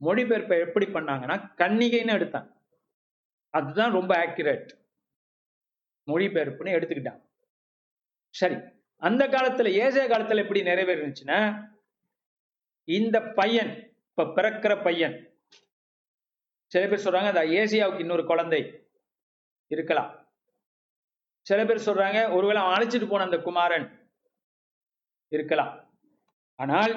[0.00, 2.50] மொழிபெயர்ப்பை எப்படி பண்ணாங்கன்னா கன்னிகைன்னு எடுத்தாங்க.
[3.48, 4.70] அதுதான் ரொம்ப ஆக்யூரேட்
[6.06, 7.22] மொழிபெயர்ப்புன்னு எடுத்துக்கிட்டாங்க.
[8.28, 8.54] சரி
[8.96, 11.70] அந்த காலத்துல ஏசிய காலத்துல எப்படி நிறைவேறுச்சுன்னா
[12.84, 15.30] இந்த பையன் இப்ப பிறக்கிற பையன்
[16.66, 18.88] சில பேர் சொல்றாங்க அந்த ஏசியாவுக்கு இன்னொரு குழந்தை
[19.66, 20.21] இருக்கலாம்.
[21.46, 23.86] சில பேர் சொல்றாங்க ஒருவேளை அவன் அழைச்சிட்டு போன அந்த குமாரன்
[25.32, 25.74] இருக்கலாம்.
[26.58, 26.94] ஆனால்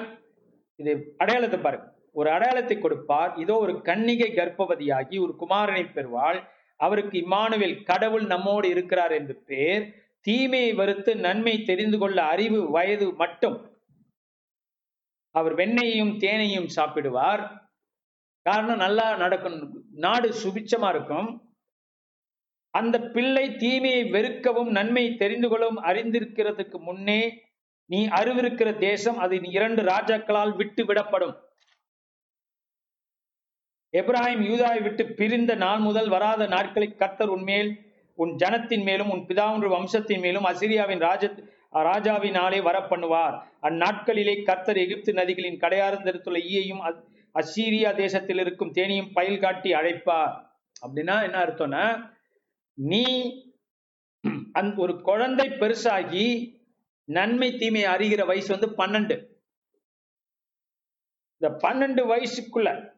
[0.78, 1.86] இது அடையாளத்தை பாருங்க
[2.20, 3.32] ஒரு அடையாளத்தை கொடுப்பார்.
[3.42, 6.38] இதோ ஒரு கன்னிகை கர்ப்பவதியாகி ஒரு குமாரனை பெறுவாள்.
[6.80, 9.84] அவருக்கு இம்மானுவேல் கடவுள் நம்மோடு இருக்கிறார் என்று பேர்
[10.26, 13.56] தீமையை வருத்து நன்மை தெரிந்து கொள்ள அறிவு வயது மட்டும்
[15.34, 17.42] அவர் வெண்ணையையும் தேனையும் சாப்பிடுவார்.
[18.46, 19.58] காரணம் நல்லா நடக்கும்
[20.04, 21.28] நாடு சுபிச்சமா இருக்கும்.
[22.78, 27.20] அந்த பிள்ளை தீமையை வெறுக்கவும் நன்மை தெரிந்து கொள்ளவும் அறிந்திருக்கிறதுக்கு முன்னே
[27.90, 31.34] நீ அறிவிருக்கிற தேசம் அது இரண்டு ராஜாக்களால் விட்டு விடப்படும்.
[33.92, 37.70] எப்ராஹிம் யூதாவை விட்டு பிரிந்த நாள் முதல் வராத நாட்களை கத்தர் உன்மேல்
[38.18, 41.24] உன் ஜனத்தின் மேலும் உன் பிதாவுன்ற வம்சத்தின் மேலும் அசிரியாவின் ராஜ
[41.88, 43.34] ராஜாவினாலே வரப்பண்ணுவார்.
[43.68, 46.82] அந்நாட்களிலே கர்த்தர் எகிப்து நதிகளின் கடையாரந்திருத்துள்ள ஈயையும்
[47.34, 50.34] அசீரியா தேசத்தில் இருக்கும் தேனியும் பயில் காட்டி அழைப்பார்.
[50.84, 51.84] அப்படின்னா என்ன அர்த்தம்னா
[52.78, 53.04] நீ
[54.52, 56.54] அந் ஒரு குழந்தை பெருசாகி
[57.04, 59.34] நன்மை தீமை அறிகிற வயசு வந்து பன்னெண்டு.
[61.40, 62.94] இந்த பன்னெண்டு வயசுக்குள்ள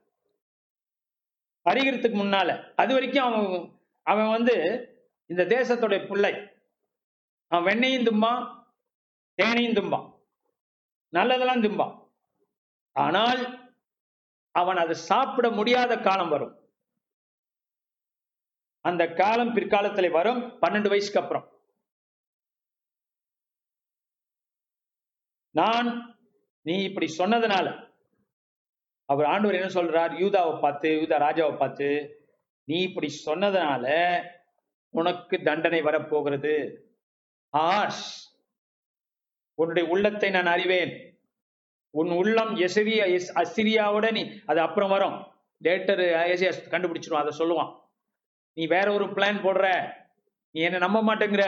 [1.65, 4.55] அறிகிறதுக்கு முன்னால அது வரைக்கும் அவன் அவன் வந்து
[5.27, 6.33] இந்த தேசத்துடைய பிள்ளை.
[7.47, 8.67] அவன் வெண்ணையும் தும்பான்
[9.35, 10.07] தேனையும் தும்பான்.
[11.13, 11.95] நல்லதெல்லாம் தும்பான்.
[12.93, 13.67] ஆனால்
[14.51, 16.58] அவன் அதை சாப்பிட முடியாத காலம் வரும்.
[18.81, 21.47] அந்த காலம் பிற்காலத்தில் வரும் பன்னெண்டு வயசுக்கு அப்புறம்.
[25.51, 25.89] நான்
[26.63, 27.67] நீ இப்படி சொன்னதுனால
[29.05, 30.13] அவர் ஆண்டவர் என்ன சொல்றார்?
[30.23, 31.89] யூதாவை பார்த்து யூதா ராஜாவை பார்த்து
[32.65, 33.87] நீ இப்படி சொன்னதுனால
[34.95, 36.55] உனக்கு தண்டனை வரப்போகிறது.
[37.53, 38.09] ஆஷ்
[39.55, 40.93] உன்னுடைய உள்ளத்தை நான் அறிவேன்.
[41.91, 45.17] உன் உள்ளம் எசிரியா எஸ் அசிரியாவோட நீ அது அப்புறம் வரும்.
[45.63, 46.03] லேட்டர்
[46.75, 47.73] கண்டுபிடிச்சிடும் அதை சொல்லுவான்.
[48.57, 49.67] நீ வேற ஒரு பிளான் போடுற.
[50.55, 51.45] நீ என்ன நம்ப மாட்டேங்கிற.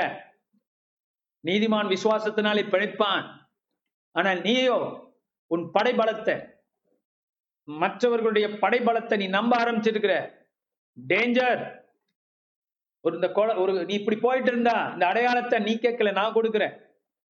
[1.45, 3.25] நீதிமான் விசுவாசத்தினாலே பிழைப்பான்.
[4.13, 4.79] ஆனால் நீயோ
[5.47, 6.37] உன் படைபலத்தை
[7.69, 10.15] மற்றவர்களுடைய படைபலத்தை நீ நம்ப ஆரம்பிச்சிருக்கிற.
[10.97, 11.61] டேஞ்சர்
[13.05, 16.75] ஒரு இந்த கொலை ஒரு நீ இப்படி போயிட்டு இருந்தா இந்த அடையாளத்தை நீ கேட்கல நான் கொடுக்குறேன்.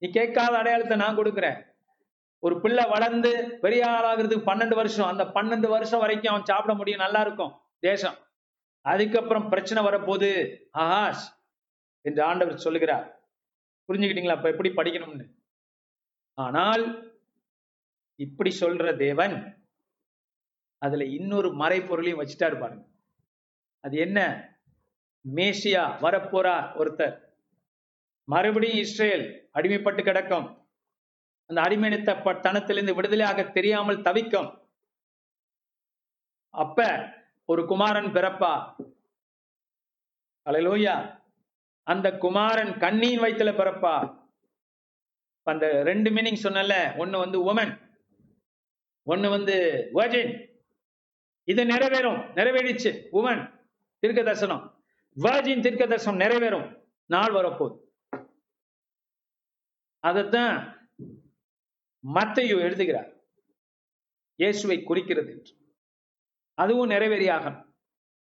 [0.03, 1.59] நீ கேட்காத அடையாளத்தை நான் கொடுக்குறேன்.
[2.43, 3.31] ஒரு பிள்ளை வளர்ந்து
[3.61, 7.53] பெரிய ஆளாகிறதுக்கு பன்னெண்டு வருஷம் அந்த பன்னெண்டு வருஷம் வரைக்கும் அவன் சாப்பிட முடியும் நல்லா இருக்கும்
[7.89, 8.17] தேசம்.
[8.83, 10.31] அதுக்கப்புறம் பிரச்சனை வரப்போகுது.
[10.79, 11.27] ஆஹாஷ்
[12.05, 13.07] என்று ஆண்டவர் சொல்லுகிறார்.
[13.89, 14.37] புரிஞ்சுக்கிட்டீங்களா?
[14.37, 15.27] அப்ப எப்படி படிக்கணும்னு?
[16.39, 16.85] ஆனால்
[18.17, 19.37] இப்படி சொல்ற தேவன்
[20.83, 22.85] அதுல இன்னொரு மறைப்பொருளையும் வச்சுட்டா இருப்பாருங்க
[23.85, 24.19] அது என்ன?
[25.25, 27.17] மேசியா வரப்போறார் ஒருத்தர்.
[28.29, 30.47] மறுபடியும் இஸ்ரேல் அடிமைப்பட்டு கிடக்கும்.
[31.51, 34.51] அந்த அடிமைத்த தனத்திலிருந்து விடுதலையாக தெரியாமல் தவிக்கும்.
[36.55, 36.87] அப்ப
[37.51, 38.53] ஒரு குமாரன் பிறப்பா?
[40.47, 40.95] அலையலோயா
[41.87, 43.95] அந்த குமாரன் கண்ணீன் வயிற்றுல பிறப்பா?
[45.43, 47.73] அந்த ரெண்டு மீனிங் சொன்னல ஒன்னு வந்து உமன்
[49.07, 49.57] ஒன்னு வந்து
[49.95, 50.33] வர்ஜின்
[51.49, 53.43] இது நிறைவேறும் நிறைவேறிச்சு உமன்
[53.99, 54.65] தீர்க்க தரிசனம்
[55.17, 56.69] வர்ஜின் தீர்க்க தரிசனம் நிறைவேறும்
[57.07, 57.79] நாள் வரப்போகுது.
[60.05, 60.55] அதைத்தான்
[62.05, 63.11] மத்தையும் எழுதுகிறார்.
[64.37, 65.55] இயேசுவை குறிக்கிறது என்று.
[66.61, 67.65] அதுவும் நிறைவேறியாகும்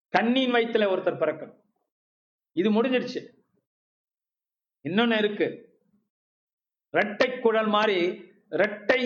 [0.09, 1.61] கண்ணின் வயிற்றுல ஒருத்தர் பிறக்கணும்.
[2.51, 3.21] இது முடிஞ்சிருச்சு.
[4.83, 5.47] இன்னொன்னு இருக்கு.
[6.91, 8.09] ரெட்டை குழல் மாதிரி
[8.49, 9.01] ரெட்டை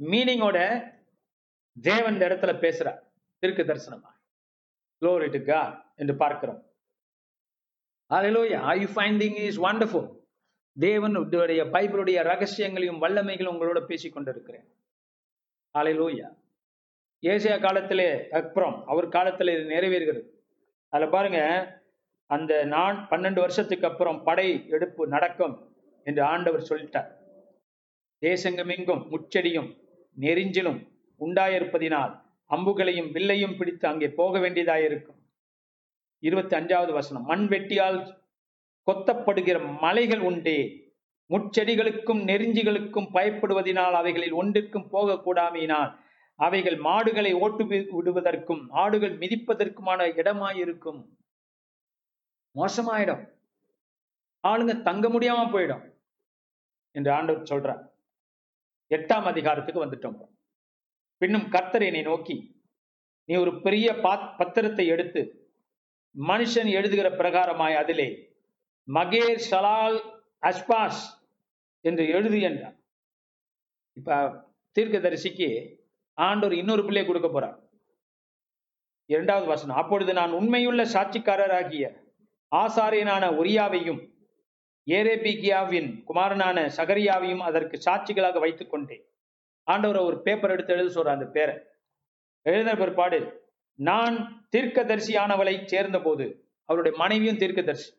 [0.00, 0.90] மீனிங்கோட
[1.80, 2.98] தேவன் இந்த இடத்துல பேசுறார்.
[3.40, 4.10] திருக்கு தரிசனமா.
[5.00, 6.64] க்ளோரிட்டுக்கா என்று பார்க்கிறோம்.
[8.08, 8.60] Hallelujah.
[8.70, 10.14] Are you finding is wonderful?
[10.80, 14.68] தேவனுடைய பைபிளுடைய ரகசியங்களையும் வல்லமைகளும் உங்களோட பேசிக் கொண்டிருக்கிறேன்
[15.78, 16.45] அலையிலோயா
[17.22, 20.22] ஏசியா காலத்திலே அப்புறம் அவர் காலத்தில் இது நிறைவேறுகிறது.
[20.92, 21.40] அதில் பாருங்க
[22.30, 25.54] அந்த நான் பன்னெண்டு வருஷத்துக்கு அப்புறம் படை எடுப்பு நடக்கும்
[26.06, 27.10] என்று ஆண்டவர் சொல்லிட்டார்.
[28.22, 29.70] தேசங்கமெங்கும் முச்செடியும்
[30.16, 30.80] நெறிஞ்சிலும்
[31.20, 32.12] உண்டாயிருப்பதினால்
[32.50, 35.20] அம்புகளையும் வில்லையும் பிடித்து அங்கே போக வேண்டியதாயிருக்கும்.
[36.22, 37.98] இருபத்தி அஞ்சாவது வசனம் மண் வெட்டியால்
[38.86, 40.58] கொத்தப்படுகிற மலைகள் உண்டே
[41.30, 45.90] முட்செடிகளுக்கும் நெறிஞ்சிகளுக்கும் பயப்படுவதினால் அவைகளில் ஒன்றிற்கும் போகக்கூடாமையினால்
[46.36, 51.00] அவைகள் மாடுகளை ஓட்டு விடுவதற்கும் ஆடுகள் மிதிப்பதற்குமான இடமாயிருக்கும்.
[52.54, 53.24] மோசமாயிடும்.
[54.48, 55.94] ஆளுங்க தங்க முடியாம போயிடும்.
[56.90, 57.82] என்று ஆண்டவர் சொல்றார்.
[58.90, 60.28] எட்டாம் அதிகாரத்துக்கு வந்துட்டோம்.
[61.16, 62.64] பின்னும் கர்த்தர் என்னை நோக்கி
[63.24, 65.50] நீ ஒரு பெரிய பாத் பத்திரத்தை எடுத்து
[66.18, 68.36] மனுஷன் எழுதுகிற பிரகாரமாய் அதிலே
[68.94, 71.02] மகேர் ஷலால் அஸ்பாஸ்
[71.80, 72.76] என்று எழுது என்றார்.
[73.92, 74.16] இப்ப
[74.74, 75.48] தீர்க்கதரிசிக்கு
[76.16, 77.58] ஆண்டவர் இன்னொரு பிள்ளையை கொடுக்க போறார்.
[79.06, 81.86] இரண்டாவது வசனம் அப்பொழுது நான் உண்மையுள்ள சாட்சிக்காரராகிய
[82.56, 84.00] ஆசாரியனான ஒரியாவையும்
[84.86, 89.04] ஏரேபிகியாவின் குமாரனான சகரியாவையும் அதற்கு சாட்சிகளாக வைத்துக் கொண்டேன்.
[89.62, 91.56] ஆண்டவர் ஒரு பேப்பர் எடுத்து எழுத சொல்ற அந்த பேரை.
[92.42, 93.18] எழுதின பிற்பாடு
[93.78, 96.26] நான் தீர்க்கதரிசியானவளை சேர்ந்த போது
[96.64, 97.90] அவருடைய மனைவியும் தீர்க்கதரிசி.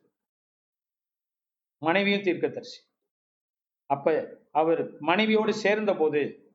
[1.82, 2.80] மனைவியும் தீர்க்கதரிசி.
[3.86, 6.47] அப்ப அவர் மனைவியோடு சேர்ந்த போது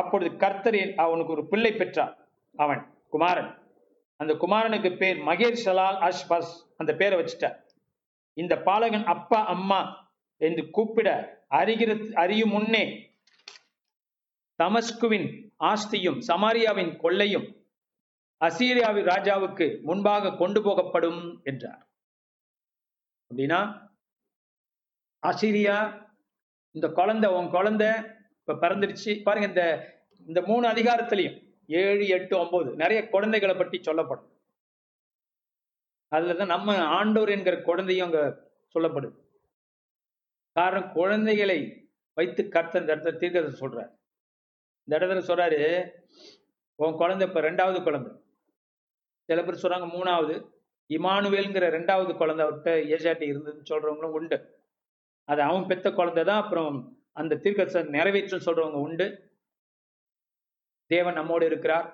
[0.00, 2.14] அப்பொழுது கர்த்தரில் அவனுக்கு ஒரு பிள்ளை பெற்றான்
[2.56, 2.82] அவன்
[3.14, 3.50] குமாரன்.
[4.20, 7.58] அந்த குமாரனுக்கு பேர் மகேர் சலால் அஷ்பஸ் அந்த பேரை வச்சுட்டார்.
[8.36, 9.80] இந்த பாலகன் அப்பா அம்மா
[10.40, 11.08] என்று கூப்பிட
[11.60, 11.90] அறிகிற
[12.22, 12.84] அறியும் முன்னே
[14.60, 15.28] தமஸ்குவின்
[15.70, 17.46] ஆஸ்தியும் சமாரியாவின் கொள்ளையும்
[18.40, 21.82] அசீரியாவின் ராஜாவுக்கு முன்பாக கொண்டு போகப்படும் என்றார்.
[23.30, 23.60] அப்படின்னா
[25.22, 25.78] அசீரியா
[26.74, 27.90] இந்த குழந்தை உன் குழந்தை
[28.48, 29.22] இப்ப பறந்துடுச்சு.
[29.22, 29.94] பாருங்க இந்த
[30.26, 34.28] இந்த மூணு அதிகாரத்திலையும் ஏழு எட்டு ஒன்பது நிறைய குழந்தைகளை பற்றி சொல்லப்படும்.
[36.14, 39.16] அதுலதான் நம்ம ஆண்டோர் என்கிற குழந்தையும் அங்க சொல்லப்படுது.
[40.52, 41.58] காரணம் குழந்தைகளை
[42.14, 43.90] வைத்து கர்த்த இந்த இடத்துல தீர்க்கதரிசி சொல்றாரு.
[44.84, 45.90] இந்த இடத்துல சொல்றாரு
[46.74, 48.12] உன் குழந்தை இப்ப ரெண்டாவது குழந்தை.
[49.24, 50.34] சில பேர் சொல்றாங்க மூணாவது.
[50.88, 54.38] இமானுவேல்ங்கிற ரெண்டாவது குழந்தை அவர்கிட்ட ஏசாட்டி இருந்ததுன்னு சொல்றவங்களும் உண்டு.
[55.24, 59.06] அது அவன் பெத்த குழந்தை தான் அப்புறம் அந்த தீர்க்கத்தை நிறைவேற்றும் சொல்றவங்க உண்டு.
[60.90, 61.88] தேவன் நம்மோடு இருக்கிறார்.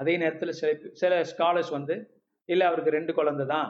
[0.00, 0.70] அதே நேரத்தில் சில
[1.02, 1.94] சில ஸ்காலர்ஸ் வந்து
[2.48, 3.68] இல்லை அவருக்கு ரெண்டு குழந்தை தான்.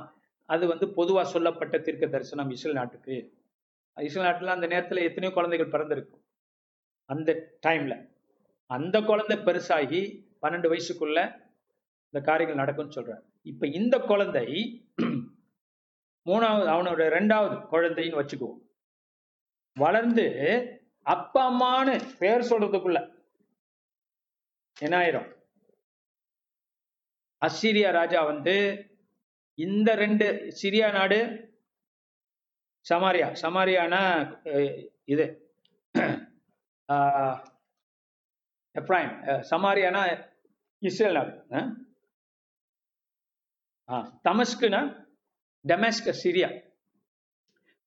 [0.49, 3.17] அது வந்து பொதுவாக சொல்லப்பட்ட தீர்க்க தரிசனம் இஸ்ரேல் நாட்டுக்கு.
[3.97, 6.23] இஸ்ரேல் நாட்டில் அந்த நேரத்தில் எத்தனையோ குழந்தைகள் பிறந்திருக்கும்.
[7.11, 7.31] அந்த
[7.67, 7.97] டைமில்
[8.77, 10.01] அந்த குழந்தை பெருசாகி
[10.43, 11.19] பன்னெண்டு வயசுக்குள்ள
[12.09, 14.47] இந்த காரியங்கள் நடக்கும்னு சொல்கிறார் இப்போ இந்த குழந்தை
[16.27, 18.59] மூணாவது அவனோட ரெண்டாவது குழந்தைன்னு வச்சுக்குவோம்.
[19.79, 20.27] வளர்ந்து
[21.07, 22.99] அப்பா அம்மான்னு பேர் சொல்றதுக்குள்ள
[24.77, 25.29] என்ன ஆயிரும்?
[27.43, 28.55] அசிரியா ராஜா வந்து
[29.59, 30.27] இந்த ரெண்டு
[30.59, 31.19] சிரியா நாடு
[32.87, 34.03] சமாரியா சமாரியானா
[35.07, 35.27] இது
[36.89, 37.39] ஆஹ்,
[39.51, 40.03] சமாரியானா
[40.83, 41.69] இஸ்ரேல் நாடு அஹ்?
[44.25, 44.81] தமஸ்குனா
[45.65, 46.49] டெமஸ்க சிரியா.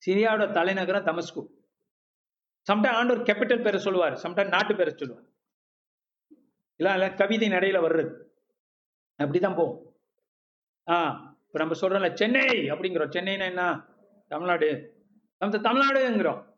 [0.04, 1.41] சிரியாவோட தலைநகரம் தமஸ்கு.
[2.69, 4.13] சம்டைம் ஆண்டவர் கேபிட்டல் பேரை சொல்லுவார்.
[4.13, 5.26] சம்டைம் நாட்டு பேரை சொல்லுவார்.
[6.76, 8.21] இல்லை இல்லை கவிதை நடையில வர்றது.
[9.24, 9.95] அப்படிதான் போகும்.
[10.88, 10.95] ஆ
[11.45, 13.13] இப்போ நம்ம சொல்றோம்ல சென்னை அப்படிங்கிறோம்.
[13.15, 13.86] சென்னைனா என்ன?
[14.28, 15.00] தமிழ்நாடு.
[15.38, 16.56] நம்ம தமிழ்நாடுங்கிறோம்.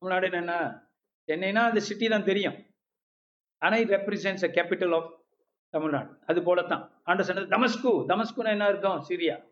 [0.00, 0.84] தமிழ்நாடுன்னு என்ன?
[1.26, 2.64] சென்னைனா அந்த சிட்டி தான் தெரியும்.
[3.58, 5.24] அனை it represents a of
[5.70, 6.18] Tamil Nadu.
[6.26, 9.04] அது போல தான் ஆண்டர் சொன்னது தமஸ்கு தமஸ்குன்னா என்ன அர்த்தம்?
[9.08, 9.44] சிரியா.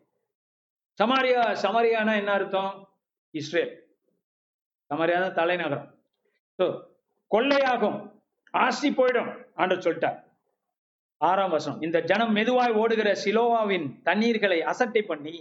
[1.03, 2.89] சமாரியா சமாரியானா என்ன அர்த்தம்?
[3.31, 3.73] இஸ்ரேல்.
[4.89, 5.94] சமாரியா தான் தலைநகரம்.
[7.31, 7.97] கொள்ளையாகும்
[8.65, 10.19] ஆசி போயிடும் ஆண்டு சொல்லிட்டார்.
[11.21, 15.35] ஆறாம் வசனம் இந்த ஜனம் மெதுவாய் ஓடுகிற சிலோவாவின் தண்ணீர்களை அசட்டை பண்ணி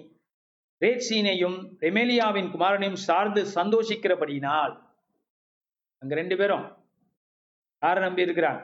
[0.82, 4.74] ரேட்சீனையும் ரெமேலியாவின் குமாரனையும் சார்ந்து சந்தோஷிக்கிறபடியினால்
[6.02, 6.66] அங்க ரெண்டு பேரும்
[7.82, 8.62] யார நம்பி இருக்கிறாங்க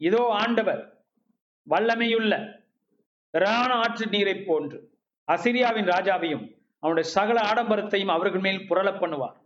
[0.00, 0.82] இதோ ஆண்டவர்
[1.66, 2.32] வல்லமையுள்ள
[3.34, 4.78] திராண ஆற்று நீரை போன்று
[5.28, 6.44] அசிரியாவின் ராஜாவையும்
[6.82, 9.36] அவனுடைய சகல ஆடம்பரத்தையும் அவர்கள் மேல் புரளப் பண்ணுவார்.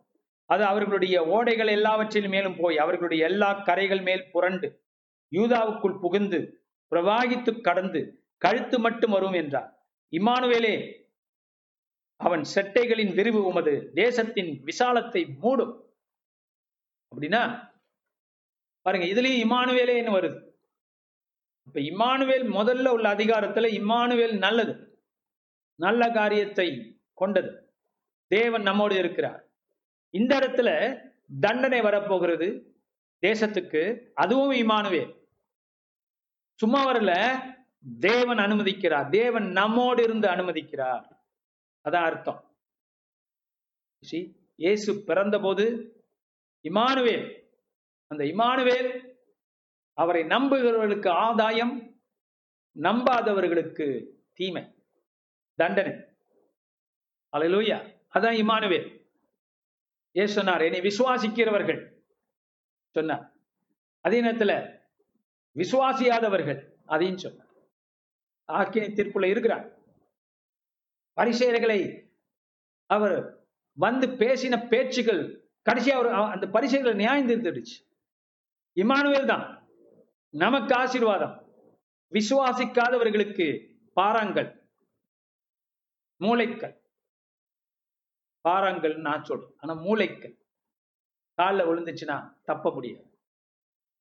[0.49, 4.83] அது அவர்களுடைய ஓடைகள் எல்லாவற்றின் மேலும் போய் அவர்களுடைய எல்லா கரைகள் மேல் புரண்டு
[5.33, 9.87] யூதாவுக்குள் புகுந்து பிரவாகித்து கடந்து கழுத்து மட்டும் வரும் என்றார்.
[10.11, 10.75] இம்மானுவேலே
[12.17, 15.75] அவன் செட்டைகளின் விரிவு உமது தேசத்தின் விசாலத்தை மூடும்.
[17.13, 17.73] அப்படின்னா
[18.81, 20.39] பாருங்க இதுலயும் இம்மானுவேலேன்னு வருது?
[21.67, 24.75] இப்ப இம்மானுவேல் முதல்ல உள்ள அதிகாரத்துல இம்மானுவேல் நல்லது.
[25.75, 26.69] நல்ல காரியத்தை
[27.15, 27.51] கொண்டது.
[28.27, 29.48] தேவன் நம்மோடு இருக்கிறார்.
[30.11, 31.01] இந்த இடத்துல
[31.41, 32.77] தண்டனை வரப்போகிறது
[33.27, 35.27] தேசத்துக்கு அதுவும் இமானுவே.
[36.55, 37.39] சும்மா வரல
[37.99, 39.11] தேவன் அனுமதிக்கிறார்.
[39.11, 41.17] தேவன் நம்மோடு இருந்து அனுமதிக்கிறார்.
[41.85, 42.57] அதான் அர்த்தம்.
[44.11, 45.93] See, இயேசு பிறந்தபோது
[46.63, 47.43] இமானுவேல்
[48.07, 49.17] அந்த இமானுவேல்
[49.93, 52.01] அவரை நம்புகிறவர்களுக்கு ஆதாயம்
[52.83, 54.75] நம்பாதவர்களுக்கு தீமை
[55.55, 55.93] தண்டனை.
[57.37, 58.98] அல்லேலூயா அதான் இமானுவேல்
[60.19, 60.63] ஏசு சொன்னார்?
[60.63, 61.93] என்னை விசுவாசிக்கிறவர்கள்.
[62.91, 63.33] சொன்னார்.
[64.01, 64.81] அதே நேரத்துல
[65.55, 67.47] விசுவாசியாதவர்கள் அதையும் சொன்னார்.
[68.53, 69.79] ஆக்கினை தீர்ப்புல இருக்கிறார்.
[71.17, 72.11] பரிசேயர்களை
[72.87, 77.77] அவர் வந்து பேசின பேச்சுகள் கடைசியா அவர் அந்த பரிசைகளை நியாயம் தீர்த்துடுச்சு.
[78.75, 79.69] இமானுவேல் தான்.
[80.31, 81.47] நமக்கு ஆசீர்வாதம்.
[82.13, 84.63] விசுவாசிக்காதவர்களுக்கு பாறாங்கள்
[86.21, 86.78] மூளைக்கல்
[88.45, 89.55] பாறாங்கல் நான் சொல்றேன்.
[89.59, 90.37] ஆனா மூளைக்கல்
[91.35, 93.07] காலில் விழுந்துச்சுன்னா தப்ப முடியாது.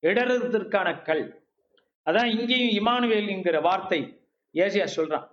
[0.01, 1.43] இடறதற்கான கல்.
[2.05, 4.21] அதான் இங்கேயும் இமானுவேல்ங்கிற வார்த்தை
[4.53, 5.27] ஏசியா சொல்றான்.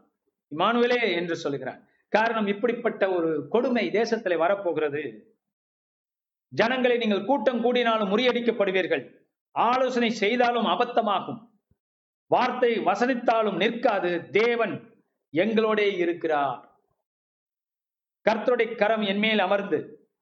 [0.51, 1.89] இமானுவேலே என்று சொல்லுகிறான்.
[2.09, 5.35] காரணம் இப்படிப்பட்ட ஒரு கொடுமை தேசத்துல வரப்போகிறது.
[6.49, 9.17] ஜனங்களை நீங்கள் கூட்டம் கூடினாலும் முறியடிக்கப்படுவீர்கள்.
[9.51, 11.51] ஆலோசனை செய்தாலும் அபத்தமாகும்.
[12.27, 14.31] வார்த்தை வசனித்தாலும் நிற்காது.
[14.31, 14.95] தேவன்
[15.33, 16.74] எங்களோடே இருக்கிறார்.
[18.27, 19.79] கர்த்தருடைய கரம் என் மேல் அமர்ந்து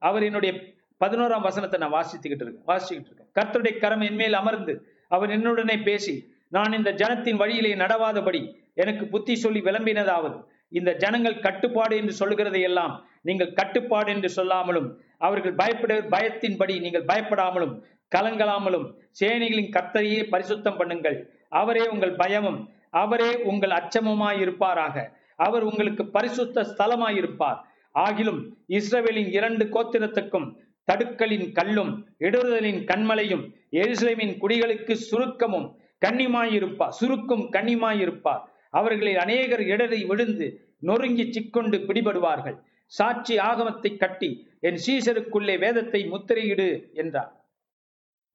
[0.07, 0.53] அவர் என்னுடைய
[1.01, 3.29] பதினோராம் வசனத்தை நான் வாசித்துக்கிட்டு இருக்கேன் வாசிச்சுக்கிட்டு இருக்கேன்.
[3.37, 4.73] கர்த்தருடைய கரம் என் மேல் அமர்ந்து
[5.15, 6.13] அவர் என்னுடனே பேசி
[6.55, 8.41] நான் இந்த ஜனத்தின் வழியிலே நடவாதபடி
[8.83, 10.37] எனக்கு புத்தி சொல்லி விளம்பினதாவது.
[10.79, 12.93] இந்த ஜனங்கள் கட்டுப்பாடு என்று சொல்லுகிறதை எல்லாம்
[13.27, 14.87] நீங்கள் கட்டுப்பாடு என்று சொல்லாமலும்
[15.27, 17.73] அவர்கள் பயப்பட பயத்தின்படி நீங்கள் பயப்படாமலும்
[18.15, 18.87] கலங்கலாமலும்
[19.19, 21.17] சேனைகளின் கர்த்தரையே பரிசுத்தம் பண்ணுங்கள்.
[21.61, 22.59] அவரே உங்கள் பயமும்
[23.01, 25.05] அவரே உங்கள் அச்சமுமாய் இருப்பாராக
[25.45, 27.59] அவர் உங்களுக்கு பரிசுத்த ஸ்தலமாய் இருப்பார்
[27.95, 28.41] ஆகிலும்
[28.77, 30.47] இஸ்ரவேலின் இரண்டு கோத்திரத்துக்கும்
[30.87, 35.67] தடுக்கலின் கல்லும் இடறுதலின் கண்மலையும் எருசலேமின் குடிகளுக்கு சுருக்கமும்
[36.01, 40.47] கண்ணிமாயிருப்பா சுருக்கும் கண்ணிமாயிருப்பார் அவர்களில் அநேகர் இடறி விழுந்து
[40.79, 42.57] நொறுங்கி சிக்கொண்டு பிடிபடுவார்கள்.
[42.91, 44.29] சாட்சி ஆகமத்தை கட்டி
[44.59, 47.31] என் சீசருக்குள்ளே வேதத்தை முத்திரையிடு என்றார்.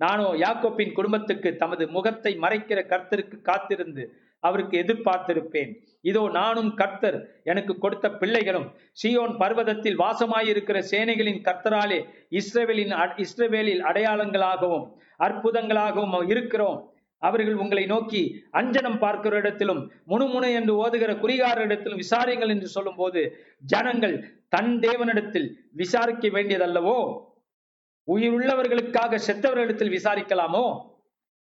[0.01, 4.03] நானோ யாக்கோப்பின் குடும்பத்துக்கு தமது முகத்தை மறைக்கிற கர்த்தருக்கு காத்திருந்து
[4.41, 5.75] அவருக்கு எதிர்பார்த்திருப்பேன்.
[6.01, 14.93] இதோ நானும் கர்த்தர் எனக்கு கொடுத்த பிள்ளைகளும் சீயோன் பர்வதத்தில் வாசமாயிருக்கிற சேனைகளின் கர்த்தராலே இஸ்ரவேலின் அ- இஸ்ரவேலில் அடையாளங்களாகவும்
[15.19, 16.93] அற்புதங்களாகவும் இருக்கிறோம்.
[17.19, 24.47] அவர்கள் உங்களை நோக்கி அஞ்சனம் பார்க்கிற இடத்திலும் முணுமுணு என்று ஓதுகிற குறிகார இடத்திலும் விசாரிங்கள் என்று சொல்லும்போது ஜனங்கள்
[24.49, 27.27] தன் தேவனிடத்தில் விசாரிக்க வேண்டியதல்லவோ?
[28.07, 30.81] உயிருள்ளவர்களுக்காக செத்தவர்களிடத்தில் விசாரிக்கலாமோ?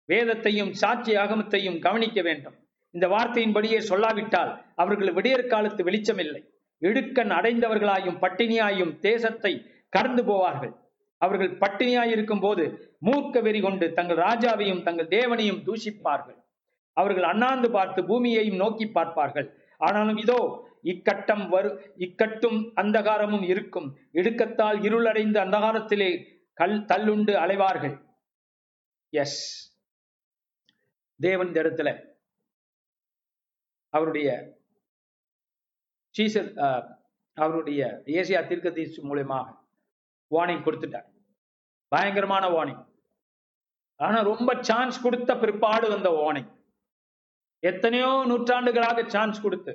[0.05, 2.55] வேதத்தையும் சாட்சி அகமத்தையும் கவனிக்க வேண்டும்.
[2.95, 6.43] இந்த வார்த்தையின்படியே சொல்லாவிட்டால் அவர்கள் விடியற் காலத்து வெளிச்சமில்லை.
[6.83, 9.53] இடுக்கண் அடைந்தவர்களாயும் பட்டினியாயும் தேசத்தை
[9.89, 10.73] கடந்து போவார்கள்.
[11.19, 12.65] அவர்கள் பட்டினியாயிருக்கும் போது
[13.07, 16.39] மூர்க்க வெறி கொண்டு தங்கள் ராஜாவையும் தங்கள் தேவனையும் தூஷிப்பார்கள்.
[16.97, 19.49] அவர்கள் அண்ணாந்து பார்த்து பூமியையும் நோக்கி பார்ப்பார்கள்.
[19.81, 20.39] ஆனாலும் இதோ
[20.83, 23.89] இக்கட்டம் வரு இக்கட்டும் அந்தகாரமும் இருக்கும்.
[24.13, 26.11] இடுக்கத்தால் இருளடைந்து அந்தகாரத்திலே
[26.59, 27.95] கல் தள்ளுண்டு அலைவார்கள்.
[29.13, 29.41] எஸ்
[31.21, 31.91] தேவன் இந்த இடத்துல
[33.95, 34.29] அவருடைய
[36.15, 36.85] சீசர் அஹ்,
[37.37, 39.47] அவருடைய ஏசியா தீர்க்கதீசு மூலியமாக
[40.31, 41.09] வார்னிங் கொடுத்துட்டார்.
[41.93, 42.83] பயங்கரமான வார்னிங்
[44.01, 46.51] ஆனா ரொம்ப சான்ஸ் கொடுத்த பிற்பாடு வந்த வார்னிங்
[47.63, 49.73] எத்தனையோ நூற்றாண்டுகளாக சான்ஸ் கொடுத்து.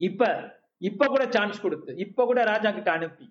[0.00, 0.22] இப்ப
[0.80, 1.96] இப்ப கூட சான்ஸ் கொடுத்து.
[1.96, 3.26] இப்ப கூட ராஜா கிட்ட அனுப்பி.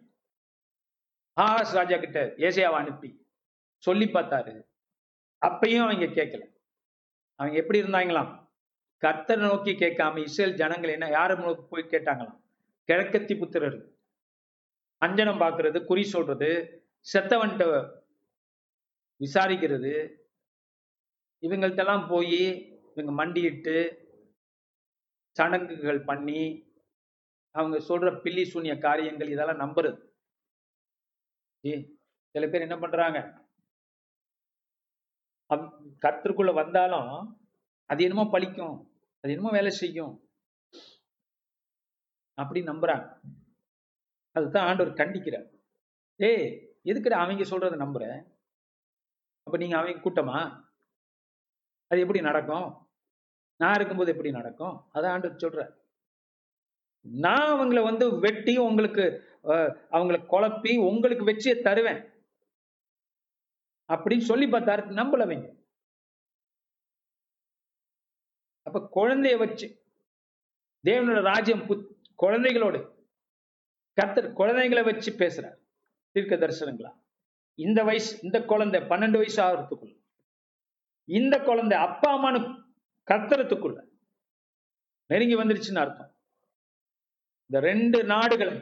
[1.38, 3.10] ஆகாஷ் ராஜா கிட்ட ஏசியாவை அனுப்பி.
[3.84, 4.54] சொல்லி பார்த்தாரு.
[5.42, 6.44] அப்பயும் அவங்க கேட்கல.
[7.40, 8.32] அவங்க எப்படி இருந்தாங்களாம்?
[9.04, 12.40] கர்த்தரை நோக்கி கேட்காம இஸ்ரேல் ஜனங்கள் என்ன யாரை நோக்கி போய் கேட்டாங்களாம்?
[12.90, 13.78] கிழக்கத்தி புத்திரர்
[15.02, 16.50] அஞ்சனம் பார்க்கறது குறி சொல்றது
[17.14, 17.64] செத்தவன்ட்ட
[19.22, 19.94] விசாரிக்கிறது.
[21.44, 22.42] இவங்கள்ட்டெல்லாம் போய்
[22.94, 23.76] இவங்க மண்டியிட்டு
[25.38, 26.42] சடங்குகள் பண்ணி
[27.56, 30.00] அவங்க சொல்ற பில்லி சூனிய காரியங்கள் இதெல்லாம் நம்புறது.
[32.36, 33.20] சில பேர் என்ன பண்றாங்க?
[36.04, 37.12] கத்திற்குள்ள வந்தாலும்
[37.90, 38.76] அது என்னமோ பழிக்கும்
[39.22, 40.14] அது என்னமோ வேலை செய்யும்
[42.38, 43.06] அப்படி நம்புறாங்க.
[44.36, 45.46] அதுதான் ஆண்டவர் கண்டிக்கிறார்.
[46.20, 46.48] ஏய்
[46.90, 48.06] எதுக்குடா அவங்க சொல்றதை நம்புற?
[49.48, 50.40] அப்ப நீங்க அவங்க கூட்டமா?
[51.92, 52.68] அது எப்படி நடக்கும்?
[53.60, 54.76] நான் இருக்கும்போது எப்படி நடக்கும்?
[54.96, 55.64] அதான் ஆண்டவர் சொல்ற
[57.06, 59.04] நான் அவங்கள வந்து வெட்டி உங்களுக்கு
[59.96, 62.02] அவங்கள குழப்பி உங்களுக்கு வெற்றியை தருவேன்.
[63.90, 65.50] அப்படின்னு சொல்லி பார்த்தாரு நம்பலவங்க
[68.76, 69.68] அப்ப குழந்தைய வச்சு
[70.84, 71.62] தேவனோட ராஜ்யம்
[72.24, 72.80] குழந்தைகளோடு.
[73.94, 75.58] கர்த்தர் குழந்தைங்களை வச்சு பேசுறார்.
[76.12, 76.92] தீர்க்க தரிசனங்களா?
[77.56, 79.96] இந்த வயசு இந்த குழந்தை பன்னெண்டு வயசு ஆகிறதுக்குள்ள.
[81.06, 82.40] இந்த குழந்தை அப்பா அம்மானு
[83.12, 83.78] கத்துறதுக்குள்ள
[85.06, 86.12] நெருங்கி வந்துருச்சுன்னு அர்த்தம்.
[87.50, 88.62] இந்த ரெண்டு நாடுகளும்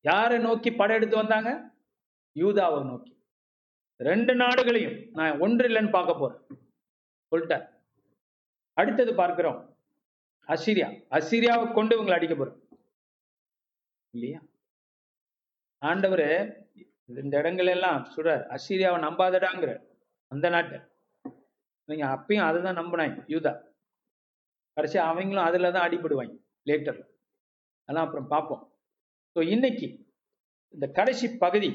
[0.00, 1.50] யாரை நோக்கி படையெடுத்து வந்தாங்க?
[2.34, 3.12] யூதாவை நோக்கி.
[3.96, 6.42] ரெண்டு நாடுகளையும் நான் ஒன்று இல்லைன்னு பார்க்க போறேன்.
[7.30, 7.66] சொல்லிட்டேன்
[8.80, 9.58] அடுத்தது பார்க்கிறோம்.
[10.48, 10.88] அசிரியா.
[11.18, 12.58] அசிரியாவை கொண்டு இவங்களை அடிக்க போறோம்.
[14.14, 14.40] இல்லையா?
[15.82, 16.26] ஆண்டவர்
[17.22, 19.72] இந்த இடங்கள் எல்லாம் சொல்றார் அசிரியாவை நம்பாதடாங்கிற
[20.32, 20.78] அந்த நாட்டை.
[21.88, 23.52] நீங்க அப்பயும் அதை தான் நம்பினாங்க யூதா.
[24.76, 26.34] கடைசி அவங்களும் அதில் தான் அடிபடுவாங்க
[26.68, 27.00] லேட்டர்
[27.88, 28.62] அதெல்லாம் அப்புறம் பார்ப்போம்.
[29.36, 29.86] ஸோ இன்னைக்கு
[30.74, 31.70] இந்த கடைசி பகுதி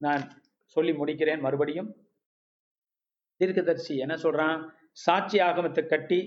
[0.00, 0.24] நான்
[0.76, 1.90] சொல்லி முடிக்கிறேன் மறுபடியும்.
[3.40, 4.58] தீர்க்கதரிசி என்ன சொல்றான்?
[4.96, 6.20] சாட்சி ஆகமத்தை கட்டி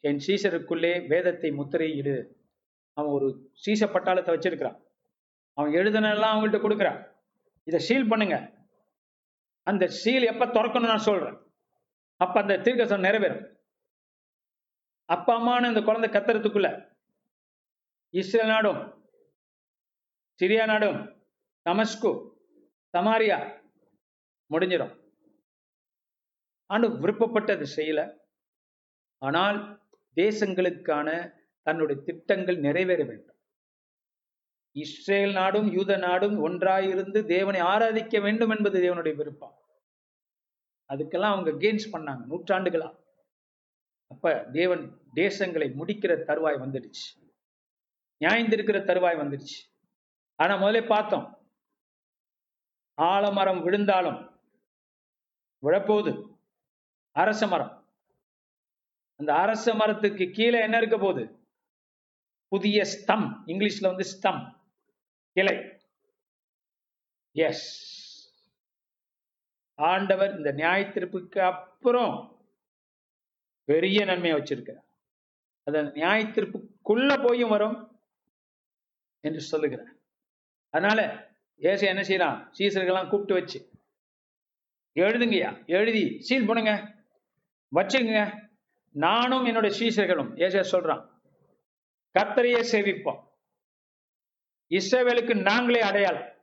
[0.00, 2.16] என் சீசருக்குள்ளே வேதத்தை முத்திரையிடு.
[2.96, 3.28] அவன் ஒரு
[3.64, 4.78] சீச பட்டாளத்தை வச்சிருக்கிறான்.
[5.58, 7.00] அவன் எழுதுனெல்லாம் அவங்கள்ட்ட கொடுக்குறான்.
[7.66, 8.36] இதை சீல் பண்ணுங்க.
[9.66, 11.36] அந்த சீல் எப்ப திறக்கணும் நான் சொல்றேன்.
[12.20, 13.44] அப்ப அந்த தீர்க்கசம் நிறைவேறும்.
[15.08, 16.68] அப்பா அம்மான்னு அந்த குழந்தை கத்துறதுக்குள்ள
[18.14, 18.80] இஸ்ரேல் நாடும்
[20.40, 20.98] சிரியா நாடும்
[21.66, 22.10] தமஸ்கு
[22.94, 23.38] சமாரியா
[24.50, 24.92] முடிஞ்சிடும்
[26.72, 28.18] ஆண்டு விருப்பப்பட்டது செய்யல.
[29.18, 29.82] ஆனால்
[30.16, 33.36] தேசங்களுக்கான தன்னுடைய திட்டங்கள் நிறைவேற வேண்டும்.
[34.72, 39.56] இஸ்ரேல் நாடும் யூத நாடும் ஒன்றாயிருந்து தேவனை ஆராதிக்க வேண்டும் என்பது தேவனுடைய விருப்பம்.
[40.88, 42.96] அதுக்கெல்லாம் அவங்க கெயின்ஸ் பண்ணாங்க நூற்றாண்டுகளா.
[44.06, 47.06] அப்ப தேவன் தேசங்களை முடிக்கிற தருவாய் வந்துடுச்சு.
[48.20, 49.58] நியாயந்திருக்கிற தருவாய் வந்துடுச்சு.
[50.34, 51.26] ஆனா முதல்ல பார்த்தோம்.
[52.94, 54.20] ஆலமரம் விழுந்தாலும்
[55.62, 56.31] விழப்போகுது.
[57.12, 57.86] அரச மரம்.
[59.16, 61.24] அந்த அரச மரத்துக்கு கீழே என்ன இருக்க போகுது?
[62.48, 63.44] புதிய ஸ்தம்.
[63.46, 64.70] இங்கிலீஷ்ல வந்து ஸ்தம்.
[65.32, 65.80] கிளை.
[67.32, 67.66] எஸ்
[69.74, 72.40] ஆண்டவர் இந்த நியாயத்திருப்புக்கு அப்புறம்
[73.64, 74.84] பெரிய நன்மையை வச்சிருக்கிறார்.
[75.64, 77.76] அது அந்த நியாயத்திருப்புக்குள்ள போயும் வரும்
[79.20, 79.92] என்று சொல்லுகிறார்.
[80.70, 83.70] அதனால ஏசு என்ன செய்யலாம் சீசர்கள்லாம் கூப்பிட்டு வச்சு
[84.94, 86.72] எழுதுங்கய்யா எழுதி சீல் பண்ணுங்க
[87.74, 88.48] வச்சுங்க
[88.88, 91.10] நானும் என்னோட சீசர்களும் ஏச சொல்றான்
[92.18, 93.30] கத்தரையே சேவிப்போம்.
[94.70, 96.36] இஸ்ரேவேலுக்கு நாங்களே அடையாளம்.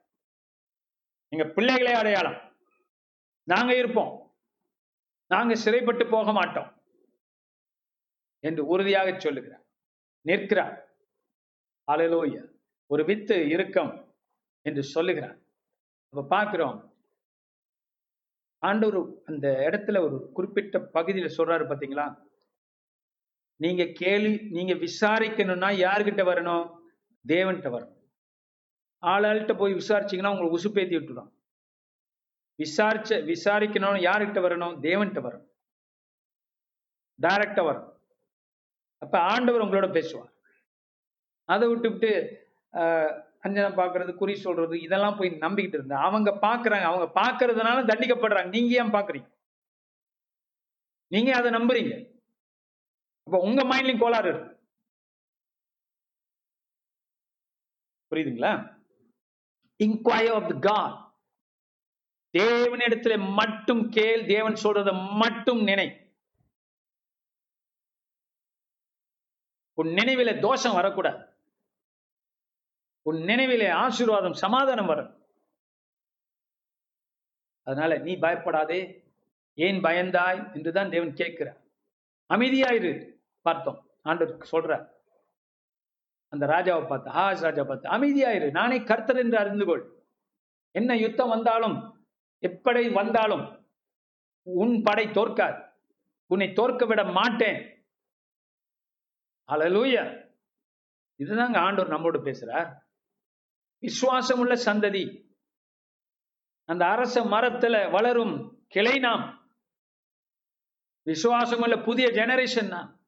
[1.27, 2.57] எங்க பிள்ளைகளே அடையாளம்.
[3.43, 4.37] நாங்க இருப்போம்.
[5.27, 6.81] நாங்க சிறைப்பட்டு போக மாட்டோம்.
[8.39, 9.65] என்று உறுதியாக சொல்லுகிறார்.
[10.21, 10.89] நிற்கிறார்.
[11.91, 12.51] அலலோய
[12.85, 14.15] ஒரு வித்து இறுக்கம்
[14.61, 15.39] என்று சொல்லுகிறார்.
[16.09, 16.88] அப்ப பார்க்கிறோம்
[18.63, 22.07] ஆண்டவர் அந்த இடத்துல ஒரு குறிப்பிட்ட பகுதியில சொல்றாரு பாத்தீங்களா?
[23.59, 26.65] நீங்க கேள்வி நீங்க விசாரிக்கணும்னா யாருக்கிட்ட வரணும்?
[27.27, 27.95] தேவன்கிட்ட வரணும்.
[29.03, 31.29] ஆளாள்கிட்ட போய் விசாரிச்சீங்கன்னா உங்களை உசுப்பேத்தி விட்டுடும்
[32.59, 34.75] விசாரிச்ச விசாரிக்கணும்னு யார்கிட்ட வரணும்?
[34.87, 35.47] தேவன்கிட்ட வரணும்.
[37.19, 37.95] டைரக்டா வரணும்.
[39.01, 40.31] அப்ப ஆண்டவர் உங்களோட பேசுவார்.
[41.49, 42.11] அதை விட்டுவிட்டு
[43.43, 48.49] அஞ்சனம் பார்க்கறது குறி சொல்றது இதெல்லாம் போய் நம்பிக்கிட்டு இருந்தேன் அவங்க பார்க்குறாங்க அவங்க பார்க்கறதுனால தண்டிக்கப்படுறாங்க.
[48.49, 49.29] நீங்க ஏன் பார்க்குறீங்க
[51.07, 51.93] நீங்க அதை நம்புறீங்க.
[53.23, 54.51] அப்போ உங்க மைண்ட்லயும் கோளாறு இருக்கு.
[58.11, 58.51] புரியுதுங்களா?
[59.83, 60.95] இன்கொயர் ஆஃப் த காட்
[62.37, 65.87] தேவனிடத்துல மட்டும் கேள் தேவன் சொல்றதை மட்டும் நினை.
[69.73, 71.28] உன் நினைவில தோஷம் வரக்கூடாது.
[73.09, 75.11] உன் நினைவிலே ஆசீர்வாதம் சமாதானம் வரும்.
[77.67, 78.79] அதனால நீ பயப்படாதே.
[79.55, 80.39] ஏன் பயந்தாய்?
[80.53, 81.59] என்றுதான் தேவன் கேட்கிறார்.
[82.33, 82.91] அமைதியாயிரு
[83.41, 83.79] பார்த்தோம்.
[84.03, 84.73] ஆண்டவர் சொல்ற
[86.33, 89.83] அந்த ராஜாவை பார்த்து ஆஸ் ராஜா பார்த்து அமைதியாயிரு நானே கர்த்தர் என்று அறிந்து கொள்.
[90.75, 91.77] என்ன யுத்தம் வந்தாலும்
[92.39, 93.45] எப்படி வந்தாலும்
[94.43, 95.61] உன் படை தோற்காது.
[96.31, 97.59] உன்னை தோற்க விட மாட்டேன்.
[99.49, 99.95] அலலூய
[101.23, 102.69] இதுதாங்க ஆண்டவர் நம்மோடு பேசுறார்.
[103.79, 105.27] விசுவாசம் உள்ள சந்ததி.
[106.65, 109.49] அந்த அரச மரத்துல வளரும் கிளை நாம்.
[111.03, 112.99] விசுவாசம் உள்ள புதிய ஜெனரேஷன் நாம்.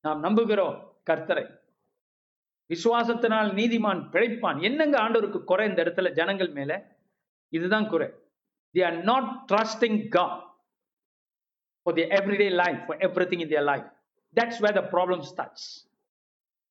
[0.00, 1.60] நாம் நம்புகிறோம் கர்த்தரை.
[2.68, 4.62] விசுவாசத்தினால் நீதிமான் பிழைப்பான்.
[4.62, 6.96] என்னங்க ஆண்டவருக்கு குறை இந்த இடத்துல ஜனங்கள் மேல?
[7.48, 8.08] இதுதான் குறை.
[8.70, 10.52] They are not trusting God
[11.82, 13.84] for the everyday life for every thing in their life
[14.34, 15.93] that's where the problem starts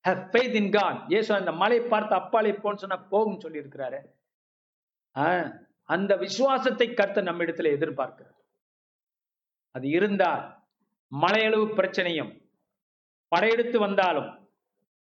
[0.04, 4.00] how faith in God Yesu அந்த மலை பார்த்து அப்பாலே போன்னு சொன்னா போகும் சொல்லி இருக்கிறாரு
[5.84, 8.38] அந்த விசுவாசத்தை கர்த்தர் நம்ம இடத்துல எதிர்பார்க்கிறார்.
[9.72, 10.64] அது இருந்தால்
[11.08, 12.52] மலையளவு பிரச்சனையும்
[13.28, 14.50] படையெடுத்து வந்தாலும்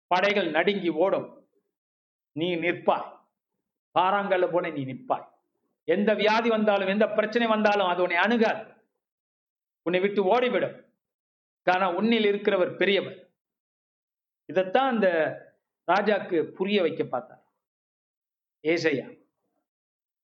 [0.08, 1.47] படைகள் நடுங்கி ஓடும்.
[2.32, 3.18] நீ நிற்பாய்.
[4.00, 5.28] பாறாங்கல்ல போன நீ நிற்பாய்.
[5.84, 8.74] எந்த வியாதி வந்தாலும் எந்த பிரச்சனை வந்தாலும் அது உன்னை அணுகாது.
[9.82, 10.86] உன்னை விட்டு ஓடிவிடும்.
[11.62, 13.28] காரணம் உன்னில் இருக்கிறவர் பெரியவர்.
[14.50, 15.08] இதைத்தான் அந்த
[15.91, 17.54] ராஜாக்கு புரிய வைக்க பார்த்தார்.
[18.64, 19.18] ஏசையா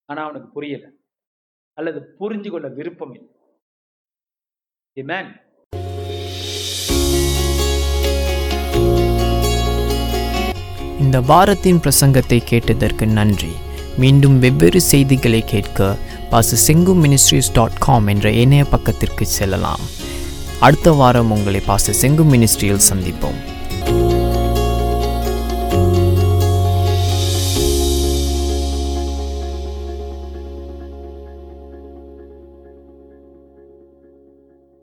[0.04, 0.90] ஆனா அவனுக்கு புரியல.
[1.72, 3.34] அல்லது புரிஞ்சு கொள்ள விருப்பம் இல்லை.
[5.00, 5.44] Amen.
[11.00, 13.52] இந்த வாரத்தின் பிரசங்கத்தை கேட்டதற்கு நன்றி.
[13.98, 15.96] மீண்டும் வெவ்வேறு செய்திகளை கேட்க
[16.30, 19.80] பாச செங்கு மினிஸ்ட்ரிஸ் டாட் காம் என்ற இணைய பக்கத்திற்கு செல்லலாம்.
[20.60, 23.55] அடுத்த வாரம் உங்களை பாச செங்கு மினிஸ்ட்ரியில் சந்திப்போம்.